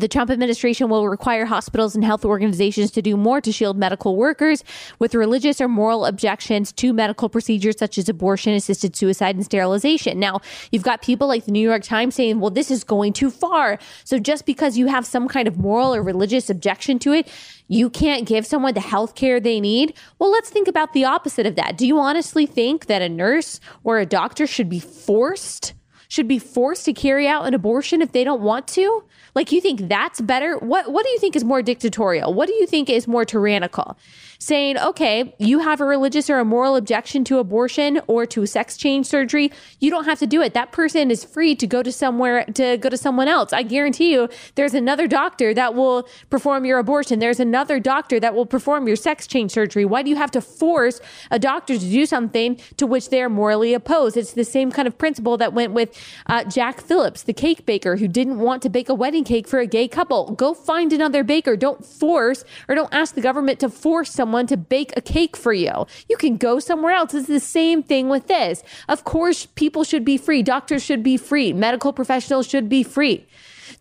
the 0.00 0.08
Trump 0.08 0.30
administration 0.30 0.88
will 0.88 1.08
require 1.08 1.44
hospitals 1.44 1.94
and 1.94 2.04
health 2.04 2.24
organizations 2.24 2.90
to 2.92 3.02
do 3.02 3.16
more 3.16 3.40
to 3.40 3.52
shield 3.52 3.76
medical 3.76 4.16
workers 4.16 4.64
with 4.98 5.14
religious 5.14 5.60
or 5.60 5.68
moral 5.68 6.04
objections 6.06 6.72
to 6.72 6.92
medical 6.92 7.28
procedures 7.28 7.78
such 7.78 7.98
as 7.98 8.08
abortion, 8.08 8.54
assisted 8.54 8.96
suicide, 8.96 9.36
and 9.36 9.44
sterilization. 9.44 10.18
Now, 10.18 10.40
you've 10.70 10.82
got 10.82 11.02
people 11.02 11.28
like 11.28 11.44
the 11.44 11.52
New 11.52 11.66
York 11.66 11.82
Times 11.82 12.14
saying, 12.14 12.40
well, 12.40 12.50
this 12.50 12.70
is 12.70 12.84
going 12.84 13.12
too 13.12 13.30
far. 13.30 13.78
So 14.04 14.18
just 14.18 14.46
because 14.46 14.76
you 14.76 14.86
have 14.86 15.06
some 15.06 15.28
kind 15.28 15.48
of 15.48 15.58
moral 15.58 15.94
or 15.94 16.02
religious 16.02 16.50
objection 16.50 16.98
to 17.00 17.12
it, 17.12 17.28
you 17.68 17.88
can't 17.88 18.26
give 18.26 18.46
someone 18.46 18.74
the 18.74 18.80
health 18.80 19.14
care 19.14 19.40
they 19.40 19.60
need. 19.60 19.94
Well, 20.18 20.30
let's 20.30 20.50
think 20.50 20.68
about 20.68 20.92
the 20.92 21.04
opposite 21.04 21.46
of 21.46 21.56
that. 21.56 21.78
Do 21.78 21.86
you 21.86 21.98
honestly 21.98 22.46
think 22.46 22.86
that 22.86 23.02
a 23.02 23.08
nurse 23.08 23.60
or 23.82 23.98
a 23.98 24.06
doctor 24.06 24.46
should 24.46 24.68
be 24.68 24.80
forced? 24.80 25.74
Should 26.14 26.28
be 26.28 26.38
forced 26.38 26.84
to 26.84 26.92
carry 26.92 27.26
out 27.26 27.44
an 27.44 27.54
abortion 27.54 28.00
if 28.00 28.12
they 28.12 28.22
don't 28.22 28.40
want 28.40 28.68
to? 28.68 29.02
Like 29.34 29.50
you 29.50 29.60
think 29.60 29.88
that's 29.88 30.20
better? 30.20 30.56
What 30.56 30.92
what 30.92 31.04
do 31.04 31.10
you 31.10 31.18
think 31.18 31.34
is 31.34 31.42
more 31.42 31.60
dictatorial? 31.60 32.32
What 32.32 32.46
do 32.46 32.54
you 32.54 32.68
think 32.68 32.88
is 32.88 33.08
more 33.08 33.24
tyrannical? 33.24 33.98
Saying, 34.38 34.78
okay, 34.78 35.34
you 35.38 35.60
have 35.60 35.80
a 35.80 35.84
religious 35.84 36.30
or 36.30 36.38
a 36.38 36.44
moral 36.44 36.76
objection 36.76 37.24
to 37.24 37.38
abortion 37.38 38.00
or 38.06 38.26
to 38.26 38.46
sex 38.46 38.76
change 38.76 39.06
surgery, 39.06 39.50
you 39.80 39.90
don't 39.90 40.04
have 40.04 40.20
to 40.20 40.26
do 40.26 40.40
it. 40.40 40.54
That 40.54 40.70
person 40.70 41.10
is 41.10 41.24
free 41.24 41.56
to 41.56 41.66
go 41.66 41.82
to 41.82 41.90
somewhere 41.90 42.44
to 42.44 42.76
go 42.76 42.88
to 42.88 42.96
someone 42.96 43.26
else. 43.26 43.52
I 43.52 43.64
guarantee 43.64 44.12
you 44.12 44.28
there's 44.54 44.74
another 44.74 45.08
doctor 45.08 45.52
that 45.54 45.74
will 45.74 46.06
perform 46.30 46.64
your 46.64 46.78
abortion. 46.78 47.18
There's 47.18 47.40
another 47.40 47.80
doctor 47.80 48.20
that 48.20 48.36
will 48.36 48.46
perform 48.46 48.86
your 48.86 48.96
sex 48.96 49.26
change 49.26 49.50
surgery. 49.50 49.84
Why 49.84 50.02
do 50.02 50.10
you 50.10 50.16
have 50.16 50.30
to 50.30 50.40
force 50.40 51.00
a 51.32 51.40
doctor 51.40 51.76
to 51.76 51.90
do 51.90 52.06
something 52.06 52.60
to 52.76 52.86
which 52.86 53.08
they're 53.08 53.28
morally 53.28 53.74
opposed? 53.74 54.16
It's 54.16 54.34
the 54.34 54.44
same 54.44 54.70
kind 54.70 54.86
of 54.86 54.96
principle 54.96 55.36
that 55.38 55.52
went 55.52 55.72
with 55.72 56.03
uh, 56.26 56.44
Jack 56.44 56.80
Phillips, 56.80 57.22
the 57.22 57.32
cake 57.32 57.66
baker 57.66 57.96
who 57.96 58.08
didn't 58.08 58.38
want 58.38 58.62
to 58.62 58.68
bake 58.68 58.88
a 58.88 58.94
wedding 58.94 59.24
cake 59.24 59.46
for 59.46 59.58
a 59.58 59.66
gay 59.66 59.88
couple. 59.88 60.32
Go 60.32 60.54
find 60.54 60.92
another 60.92 61.24
baker. 61.24 61.56
Don't 61.56 61.84
force 61.84 62.44
or 62.68 62.74
don't 62.74 62.92
ask 62.92 63.14
the 63.14 63.20
government 63.20 63.60
to 63.60 63.68
force 63.68 64.10
someone 64.10 64.46
to 64.46 64.56
bake 64.56 64.92
a 64.96 65.00
cake 65.00 65.36
for 65.36 65.52
you. 65.52 65.86
You 66.08 66.16
can 66.16 66.36
go 66.36 66.58
somewhere 66.58 66.92
else. 66.92 67.14
It's 67.14 67.28
the 67.28 67.40
same 67.40 67.82
thing 67.82 68.08
with 68.08 68.26
this. 68.26 68.62
Of 68.88 69.04
course, 69.04 69.46
people 69.46 69.84
should 69.84 70.04
be 70.04 70.16
free. 70.16 70.42
Doctors 70.42 70.82
should 70.82 71.02
be 71.02 71.16
free. 71.16 71.52
Medical 71.52 71.92
professionals 71.92 72.46
should 72.46 72.68
be 72.68 72.82
free 72.82 73.26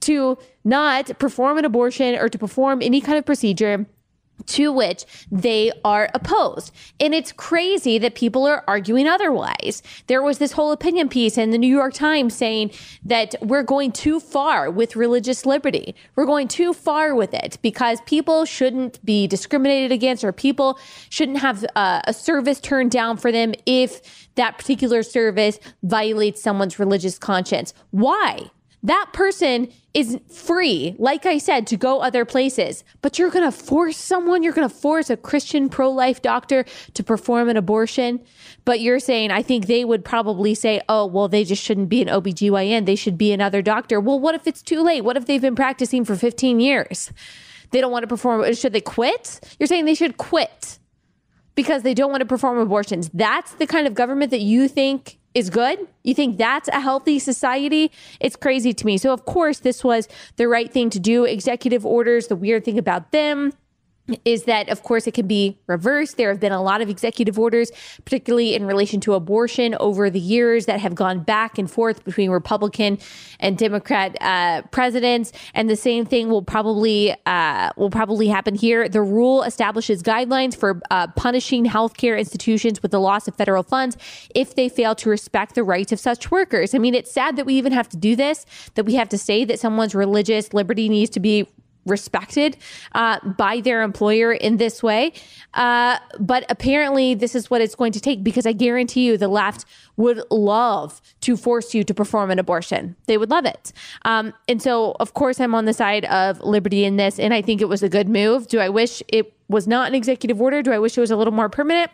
to 0.02 0.38
not 0.64 1.18
perform 1.20 1.58
an 1.58 1.66
abortion 1.66 2.16
or 2.16 2.30
to 2.30 2.38
perform 2.38 2.82
any 2.82 3.02
kind 3.02 3.18
of 3.18 3.26
procedure 3.26 3.86
to 4.46 4.72
which 4.72 5.06
they 5.32 5.72
are 5.84 6.10
opposed. 6.14 6.72
And 7.00 7.14
it's 7.14 7.32
crazy 7.32 7.98
that 8.00 8.16
people 8.16 8.46
are 8.46 8.64
arguing 8.68 9.08
otherwise. 9.08 9.82
There 10.08 10.22
was 10.22 10.38
this 10.38 10.54
whole 10.54 10.72
opinion 10.72 11.10
piece 11.10 11.38
in 11.38 11.52
the 11.52 11.58
New 11.58 11.74
York 11.74 11.94
Times 11.94 12.36
saying 12.36 12.72
that 13.06 13.36
we're 13.42 13.64
going 13.64 13.92
too 13.92 14.20
far 14.20 14.70
with 14.70 14.96
religious 14.96 15.46
liberty. 15.46 15.96
We're 16.16 16.26
going 16.26 16.48
too 16.48 16.74
far 16.74 17.16
with 17.16 17.34
it 17.34 17.58
because 17.62 18.02
people 18.02 18.46
shouldn't 18.46 19.04
be 19.06 19.28
discriminated 19.28 19.92
against 19.92 20.24
or 20.24 20.32
people 20.32 20.80
shouldn't 21.10 21.40
have 21.40 21.66
uh, 21.76 22.02
a 22.06 22.14
service 22.14 22.60
turned 22.60 22.92
down 22.92 23.18
for 23.18 23.32
them 23.32 23.54
if 23.66 24.28
that 24.36 24.58
particular 24.58 25.04
service 25.04 25.60
violates 25.84 26.42
someone's 26.42 26.80
religious 26.80 27.18
conscience. 27.18 27.74
Why? 27.92 28.50
That 28.84 29.10
person 29.14 29.70
is 29.94 30.20
free, 30.30 30.96
like 31.00 31.26
I 31.26 31.38
said, 31.38 31.68
to 31.68 31.78
go 31.78 32.02
other 32.02 32.26
places. 32.26 32.84
But 33.02 33.18
you're 33.18 33.30
going 33.30 33.50
to 33.50 33.58
force 33.58 33.96
someone, 33.96 34.44
you're 34.44 34.54
going 34.54 34.68
to 34.68 34.76
force 34.76 35.10
a 35.10 35.16
Christian 35.16 35.70
pro 35.70 35.90
life 35.90 36.22
doctor 36.22 36.66
to 36.94 37.04
perform 37.04 37.48
an 37.48 37.56
abortion. 37.56 38.20
But 38.66 38.82
you're 38.82 39.00
saying, 39.00 39.32
I 39.32 39.42
think 39.42 39.68
they 39.68 39.86
would 39.86 40.04
probably 40.04 40.54
say, 40.54 40.82
oh, 40.90 41.06
well, 41.06 41.28
they 41.28 41.44
just 41.44 41.64
shouldn't 41.64 41.90
be 41.90 42.02
an 42.02 42.08
OBGYN. 42.10 42.86
They 42.86 42.96
should 42.96 43.18
be 43.18 43.32
another 43.32 43.62
doctor. 43.62 44.00
Well, 44.00 44.20
what 44.20 44.36
if 44.36 44.48
it's 44.48 44.62
too 44.62 44.82
late? 44.82 45.02
What 45.02 45.16
if 45.16 45.26
they've 45.26 45.42
been 45.42 45.56
practicing 45.56 46.04
for 46.04 46.16
15 46.16 46.60
years? 46.60 47.12
They 47.72 47.82
don't 47.82 47.92
want 47.92 48.04
to 48.04 48.08
perform. 48.08 48.54
Should 48.54 48.74
they 48.74 48.82
quit? 48.82 49.56
You're 49.60 49.68
saying 49.68 49.86
they 49.86 49.96
should 49.96 50.18
quit 50.18 50.80
because 51.56 51.84
they 51.84 51.94
don't 51.94 52.12
want 52.12 52.22
to 52.22 52.26
perform 52.26 52.58
abortions. 52.58 53.10
That's 53.14 53.54
the 53.54 53.68
kind 53.68 53.88
of 53.88 53.94
government 53.94 54.32
that 54.32 54.42
you 54.42 54.68
think 54.68 55.20
is 55.34 55.50
good? 55.50 55.88
You 56.04 56.14
think 56.14 56.38
that's 56.38 56.68
a 56.70 56.80
healthy 56.80 57.20
society? 57.20 57.92
It's 58.20 58.36
crazy 58.36 58.74
to 58.74 58.86
me. 58.86 58.98
So, 58.98 59.14
of 59.14 59.26
course, 59.26 59.60
this 59.60 59.84
was 59.84 60.08
the 60.36 60.48
right 60.48 60.72
thing 60.72 60.90
to 60.92 61.00
do. 61.00 61.26
Executive 61.26 61.86
orders, 61.86 62.28
the 62.28 62.36
weird 62.36 62.66
thing 62.66 62.78
about 62.78 63.12
them 63.12 63.54
is 64.26 64.44
that, 64.44 64.68
of 64.68 64.84
course, 64.84 65.08
it 65.08 65.14
can 65.14 65.28
be 65.28 65.58
reversed. 65.68 66.18
There 66.18 66.30
have 66.30 66.40
been 66.40 66.52
a 66.52 66.62
lot 66.62 66.82
of 66.82 66.90
executive 66.90 67.40
orders, 67.40 67.72
particularly 68.04 68.54
in 68.54 68.66
relation 68.66 69.00
to 69.02 69.14
abortion 69.14 69.76
over 69.80 70.10
the 70.10 70.20
years, 70.20 70.66
that 70.66 70.82
have 70.82 70.94
gone 70.94 71.24
back 71.24 71.58
and 71.58 71.72
forth 71.72 72.04
between 72.04 72.30
Republican 72.30 73.00
and 73.40 73.58
Democrat 73.58 74.18
uh, 74.20 74.64
presidents. 74.72 75.32
And 75.54 75.70
the 75.70 75.78
same 75.78 76.06
thing 76.06 76.30
will 76.30 76.42
probably 76.42 77.16
uh, 77.26 77.72
will 77.78 77.90
probably 77.90 78.28
happen 78.28 78.56
here. 78.56 78.90
The 78.90 79.02
rule 79.02 79.44
establishes 79.44 80.04
guidelines 80.04 80.56
for 80.56 80.82
uh, 80.92 81.08
punishing 81.16 81.66
healthcare 81.66 82.20
institutions 82.20 82.82
with 82.82 82.92
the 82.92 83.00
loss 83.00 83.28
of 83.30 83.36
federal 83.36 83.64
funds 83.64 83.96
if 84.36 84.56
they 84.56 84.68
fail 84.68 84.96
to 84.96 85.10
respect 85.10 85.56
the 85.56 85.64
rights 85.64 85.94
of 85.94 86.00
such 86.00 86.30
workers. 86.30 86.76
I 86.76 86.78
mean, 86.78 86.94
it's 86.94 87.12
sad 87.12 87.38
that 87.38 87.46
we 87.46 87.54
even 87.54 87.72
have 87.72 87.88
to 87.90 87.98
do 87.98 88.18
this. 88.18 88.46
That 88.76 88.86
we 88.86 88.96
have 88.96 89.08
to 89.10 89.18
say 89.18 89.46
that 89.46 89.60
someone's 89.62 89.96
religious 89.96 90.54
liberty 90.54 90.90
needs 90.90 91.10
to 91.12 91.22
be 91.22 91.48
respected 91.86 92.58
uh, 92.94 93.20
by 93.38 93.62
their 93.62 93.82
employer 93.82 94.34
in 94.34 94.58
this 94.58 94.82
way. 94.82 95.14
Uh, 95.54 95.98
but 96.20 96.46
apparently, 96.50 97.14
this 97.14 97.36
is 97.36 97.50
what 97.50 97.62
it's 97.62 97.76
going 97.76 97.92
to 97.92 98.00
take 98.00 98.24
because 98.24 98.46
I 98.46 98.54
guarantee 98.54 99.06
you 99.06 99.18
the 99.18 99.28
left 99.28 99.66
would 99.98 100.22
love 100.32 101.02
to 101.22 101.38
force 101.38 101.74
you 101.74 101.84
to 101.84 101.94
perform 101.94 102.32
an 102.32 102.40
abortion. 102.40 102.96
They 103.06 103.18
would 103.18 103.30
love 103.30 103.46
it. 103.46 103.74
Um, 104.06 104.34
and 104.48 104.62
so, 104.62 104.96
of 105.00 105.14
course, 105.14 105.40
I'm 105.40 105.54
on 105.54 105.66
the 105.66 105.74
side 105.74 106.06
of 106.06 106.42
liberty 106.42 106.84
in 106.84 106.96
this, 106.98 107.20
and 107.20 107.34
I 107.34 107.42
think 107.42 107.62
it 107.62 107.70
was 107.70 107.84
a 107.84 107.90
good 107.90 108.10
move. 108.10 108.48
Do 108.48 108.60
I 108.60 108.70
wish 108.70 109.04
it 109.08 109.34
was 109.50 109.68
not 109.68 109.88
an 109.88 109.96
executive 109.96 110.42
order? 110.42 110.62
Do 110.64 110.72
I 110.72 110.80
wish 110.80 110.98
it 110.98 111.02
was 111.02 111.12
a 111.12 111.16
little 111.16 111.34
more 111.34 111.50
permanent? 111.50 111.92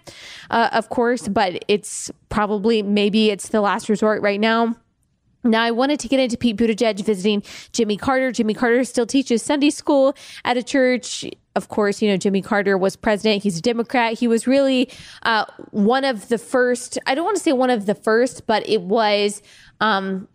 Uh, 0.50 0.70
of 0.72 0.90
course, 0.90 1.28
but 1.28 1.64
it's 1.68 2.10
probably, 2.30 2.82
maybe 2.82 3.32
it's 3.32 3.50
the 3.50 3.62
last 3.62 3.90
resort 3.90 4.22
right 4.22 4.40
now. 4.40 4.76
Now, 5.44 5.64
I 5.64 5.72
wanted 5.72 6.00
to 6.02 6.08
get 6.08 6.20
into 6.20 6.38
Pete 6.38 6.58
Buttigieg 6.58 7.04
visiting 7.06 7.44
Jimmy 7.72 7.96
Carter. 7.96 8.32
Jimmy 8.32 8.54
Carter 8.54 8.84
still 8.84 9.06
teaches 9.06 9.42
Sunday 9.42 9.70
school 9.70 10.16
at 10.44 10.58
a 10.58 10.64
church. 10.64 11.26
Of 11.56 11.70
course, 11.70 12.02
you 12.02 12.10
know, 12.10 12.18
Jimmy 12.18 12.42
Carter 12.42 12.78
was 12.78 12.96
president. 12.96 13.44
He's 13.44 13.58
a 13.58 13.62
Democrat. 13.62 14.14
He 14.14 14.28
was 14.28 14.48
really 14.48 14.90
uh, 15.24 15.46
one 15.72 16.04
of 16.04 16.30
the 16.30 16.38
first, 16.38 16.98
I 17.06 17.16
don't 17.16 17.26
want 17.26 17.38
to 17.38 17.44
say 17.44 17.54
one 17.54 17.70
of 17.70 17.86
the 17.86 17.96
first, 17.96 18.48
but 18.48 18.68
it 18.68 18.82
was 18.82 19.42
um, 19.82 20.28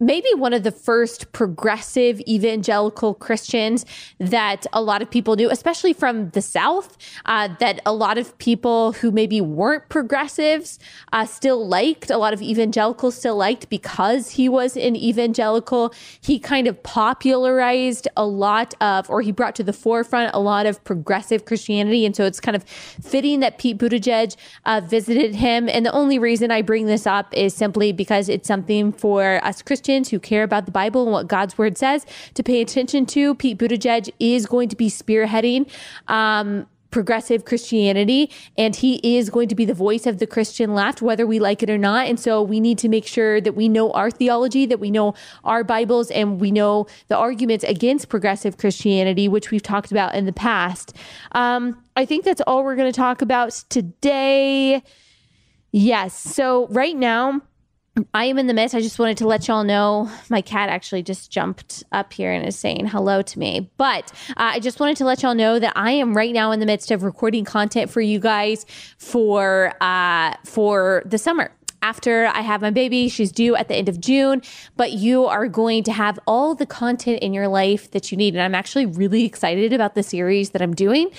maybe 0.00 0.28
one 0.36 0.52
of 0.52 0.62
the 0.62 0.70
first 0.70 1.32
progressive 1.32 2.20
evangelical 2.20 3.14
Christians 3.14 3.84
that 4.18 4.66
a 4.72 4.80
lot 4.80 5.02
of 5.02 5.10
people 5.10 5.36
knew, 5.36 5.50
especially 5.50 5.92
from 5.92 6.30
the 6.30 6.42
South, 6.42 6.96
uh, 7.26 7.48
that 7.58 7.80
a 7.84 7.92
lot 7.92 8.18
of 8.18 8.36
people 8.38 8.92
who 8.92 9.10
maybe 9.10 9.40
weren't 9.40 9.88
progressives 9.88 10.78
uh, 11.12 11.24
still 11.24 11.66
liked, 11.66 12.10
a 12.10 12.18
lot 12.18 12.32
of 12.32 12.40
evangelicals 12.40 13.16
still 13.16 13.36
liked 13.36 13.68
because 13.68 14.30
he 14.30 14.48
was 14.48 14.76
an 14.76 14.94
evangelical. 14.94 15.92
He 16.20 16.38
kind 16.38 16.66
of 16.66 16.80
popularized 16.82 18.06
a 18.16 18.26
lot 18.26 18.74
of, 18.80 19.08
or 19.10 19.20
he 19.20 19.32
brought 19.32 19.56
to 19.56 19.64
the 19.64 19.72
forefront 19.72 20.34
a 20.34 20.40
lot 20.40 20.66
of 20.66 20.82
progressive 20.84 21.44
Christianity. 21.44 22.06
And 22.06 22.14
so 22.14 22.24
it's 22.24 22.40
kind 22.40 22.56
of 22.56 22.64
fitting 22.64 23.40
that 23.40 23.58
Pete 23.58 23.78
Buttigieg 23.78 24.36
uh, 24.64 24.80
visited 24.84 25.34
him. 25.34 25.68
And 25.68 25.84
the 25.84 25.92
only 25.92 26.18
reason 26.18 26.50
I 26.50 26.62
bring 26.62 26.86
this 26.86 27.06
up 27.06 27.34
is 27.34 27.54
simply 27.54 27.92
because 27.92 28.28
it's 28.28 28.46
something 28.46 28.92
for 28.92 29.44
us 29.44 29.62
Christians 29.62 29.87
Christians 29.88 30.10
who 30.10 30.20
care 30.20 30.42
about 30.42 30.66
the 30.66 30.70
Bible 30.70 31.04
and 31.04 31.12
what 31.12 31.28
God's 31.28 31.56
word 31.56 31.78
says 31.78 32.04
to 32.34 32.42
pay 32.42 32.60
attention 32.60 33.06
to. 33.06 33.34
Pete 33.34 33.56
Buttigieg 33.56 34.10
is 34.20 34.44
going 34.44 34.68
to 34.68 34.76
be 34.76 34.90
spearheading. 34.90 35.66
Um, 36.08 36.66
progressive 36.90 37.44
Christianity, 37.46 38.30
and 38.56 38.74
he 38.74 38.96
is 39.16 39.30
going 39.30 39.48
to 39.48 39.54
be 39.54 39.64
the 39.64 39.74
voice 39.74 40.06
of 40.06 40.18
the 40.18 40.26
Christian 40.26 40.74
left, 40.74 41.00
whether 41.02 41.26
we 41.26 41.38
like 41.38 41.62
it 41.62 41.70
or 41.70 41.78
not. 41.78 42.06
And 42.06 42.20
so 42.20 42.42
we 42.42 42.60
need 42.60 42.78
to 42.78 42.88
make 42.88 43.06
sure 43.06 43.40
that 43.40 43.54
we 43.54 43.68
know 43.68 43.90
our 43.92 44.10
theology, 44.10 44.66
that 44.66 44.80
we 44.80 44.90
know 44.90 45.14
our 45.44 45.64
Bibles, 45.64 46.10
and 46.10 46.38
we 46.40 46.50
know 46.50 46.86
the 47.08 47.16
arguments 47.16 47.64
against 47.64 48.08
progressive 48.08 48.56
Christianity, 48.58 49.26
which 49.26 49.50
we've 49.50 49.62
talked 49.62 49.90
about 49.90 50.14
in 50.14 50.24
the 50.26 50.32
past. 50.32 50.94
Um, 51.32 51.82
I 51.96 52.04
think 52.04 52.24
that's 52.24 52.42
all 52.46 52.64
we're 52.64 52.76
going 52.76 52.92
to 52.92 52.96
talk 52.96 53.22
about 53.22 53.52
today. 53.70 54.82
Yes. 55.72 56.14
So 56.18 56.66
right 56.68 56.96
now, 56.96 57.42
I 58.14 58.24
am 58.24 58.38
in 58.38 58.46
the 58.46 58.54
midst. 58.54 58.74
I 58.74 58.80
just 58.80 58.98
wanted 58.98 59.18
to 59.18 59.26
let 59.26 59.48
y'all 59.48 59.64
know 59.64 60.10
my 60.28 60.40
cat 60.40 60.68
actually 60.68 61.02
just 61.02 61.30
jumped 61.30 61.84
up 61.92 62.12
here 62.12 62.32
and 62.32 62.46
is 62.46 62.56
saying 62.56 62.86
hello 62.86 63.22
to 63.22 63.38
me. 63.38 63.70
But 63.76 64.12
uh, 64.30 64.34
I 64.54 64.60
just 64.60 64.80
wanted 64.80 64.96
to 64.98 65.04
let 65.04 65.22
y'all 65.22 65.34
know 65.34 65.58
that 65.58 65.72
I 65.76 65.92
am 65.92 66.16
right 66.16 66.32
now 66.32 66.52
in 66.52 66.60
the 66.60 66.66
midst 66.66 66.90
of 66.90 67.02
recording 67.02 67.44
content 67.44 67.90
for 67.90 68.00
you 68.00 68.18
guys 68.18 68.66
for 68.98 69.74
uh, 69.80 70.34
for 70.44 71.02
the 71.06 71.18
summer 71.18 71.50
after 71.82 72.26
I 72.26 72.40
have 72.40 72.60
my 72.60 72.70
baby. 72.70 73.08
She's 73.08 73.32
due 73.32 73.56
at 73.56 73.68
the 73.68 73.74
end 73.74 73.88
of 73.88 74.00
June, 74.00 74.42
but 74.76 74.92
you 74.92 75.26
are 75.26 75.48
going 75.48 75.84
to 75.84 75.92
have 75.92 76.18
all 76.26 76.54
the 76.54 76.66
content 76.66 77.20
in 77.22 77.32
your 77.32 77.48
life 77.48 77.90
that 77.92 78.10
you 78.10 78.18
need. 78.18 78.34
And 78.34 78.42
I'm 78.42 78.54
actually 78.54 78.86
really 78.86 79.24
excited 79.24 79.72
about 79.72 79.94
the 79.94 80.02
series 80.02 80.50
that 80.50 80.62
I'm 80.62 80.74
doing. 80.74 81.10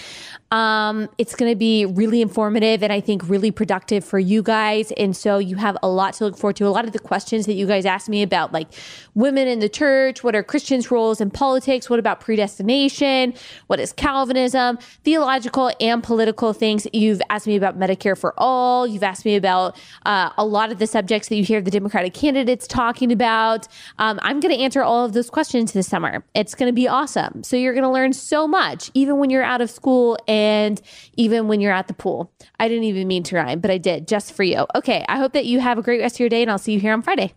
Um, 0.52 1.10
it's 1.20 1.36
going 1.36 1.52
to 1.52 1.56
be 1.56 1.86
really 1.86 2.22
informative 2.22 2.82
and 2.82 2.92
I 2.92 3.02
think 3.02 3.30
really 3.30 3.52
productive 3.52 4.04
for 4.04 4.18
you 4.18 4.42
guys. 4.42 4.92
And 4.94 5.16
so 5.16 5.38
you 5.38 5.58
have 5.58 5.78
a 5.84 5.88
lot 5.88 6.16
to 6.16 6.26
look 6.26 6.38
forward 6.38 6.56
to. 6.56 6.68
A 6.68 6.70
lot 6.70 6.86
of 6.86 6.92
the 6.92 7.00
questions 7.00 7.46
that 7.46 7.54
you 7.54 7.68
guys 7.68 7.86
asked 7.86 8.10
me 8.10 8.24
about, 8.24 8.52
like 8.52 8.68
women 9.14 9.48
in 9.48 9.60
the 9.60 9.70
church, 9.70 10.24
what 10.24 10.36
are 10.36 10.42
Christians' 10.42 10.90
roles 10.90 11.22
in 11.22 11.30
politics? 11.30 11.90
What 11.90 12.00
about 12.00 12.20
predestination? 12.20 13.36
What 13.68 13.80
is 13.80 13.94
Calvinism? 13.94 14.80
Theological 15.04 15.72
and 15.80 16.04
political 16.04 16.54
things. 16.54 16.88
You've 16.94 17.22
asked 17.30 17.46
me 17.46 17.56
about 17.56 17.78
Medicare 17.78 18.18
for 18.18 18.34
all. 18.38 18.88
You've 18.88 19.04
asked 19.04 19.26
me 19.26 19.36
about 19.36 19.78
uh, 20.06 20.32
a 20.36 20.46
lot 20.50 20.72
of 20.72 20.80
the 20.80 20.88
subjects 20.88 21.30
that 21.30 21.36
you 21.36 21.44
hear 21.44 21.62
the 21.62 21.72
Democratic 21.72 22.14
candidates 22.14 22.68
talking 22.68 23.12
about. 23.12 23.68
Um, 23.98 24.20
I'm 24.24 24.40
going 24.40 24.54
to 24.54 24.62
answer 24.62 24.82
all 24.82 25.06
of 25.06 25.14
those 25.14 25.30
questions 25.30 25.72
this 25.72 25.88
summer. 25.88 26.24
It's 26.34 26.56
going 26.56 26.70
to 26.70 26.74
be 26.74 26.88
awesome. 26.88 27.44
So 27.44 27.56
you're 27.56 27.74
going 27.74 27.84
to 27.84 27.90
learn 27.90 28.14
so 28.14 28.48
much, 28.48 28.92
even 28.94 29.18
when 29.18 29.30
you're 29.30 29.44
out 29.44 29.62
of 29.62 29.70
school 29.70 30.18
and 30.28 30.50
and 30.70 30.82
even 31.16 31.48
when 31.48 31.62
you're 31.62 31.72
at 31.72 31.88
the 31.88 31.94
pool. 31.94 32.32
I 32.60 32.68
didn't 32.68 32.84
even 32.86 33.08
mean 33.08 33.24
to 33.24 33.36
rhyme, 33.36 33.60
but 33.60 33.72
I 33.72 33.78
did 33.78 34.08
just 34.08 34.34
for 34.34 34.44
you. 34.44 34.66
Okay, 34.76 35.06
I 35.08 35.18
hope 35.18 35.34
that 35.34 35.46
you 35.46 35.60
have 35.60 35.78
a 35.78 35.82
great 35.82 36.02
rest 36.02 36.16
of 36.18 36.20
your 36.20 36.30
day 36.30 36.42
and 36.42 36.52
I'll 36.52 36.58
see 36.58 36.74
you 36.74 36.80
here 36.80 36.94
on 36.94 37.02
Friday. 37.02 37.34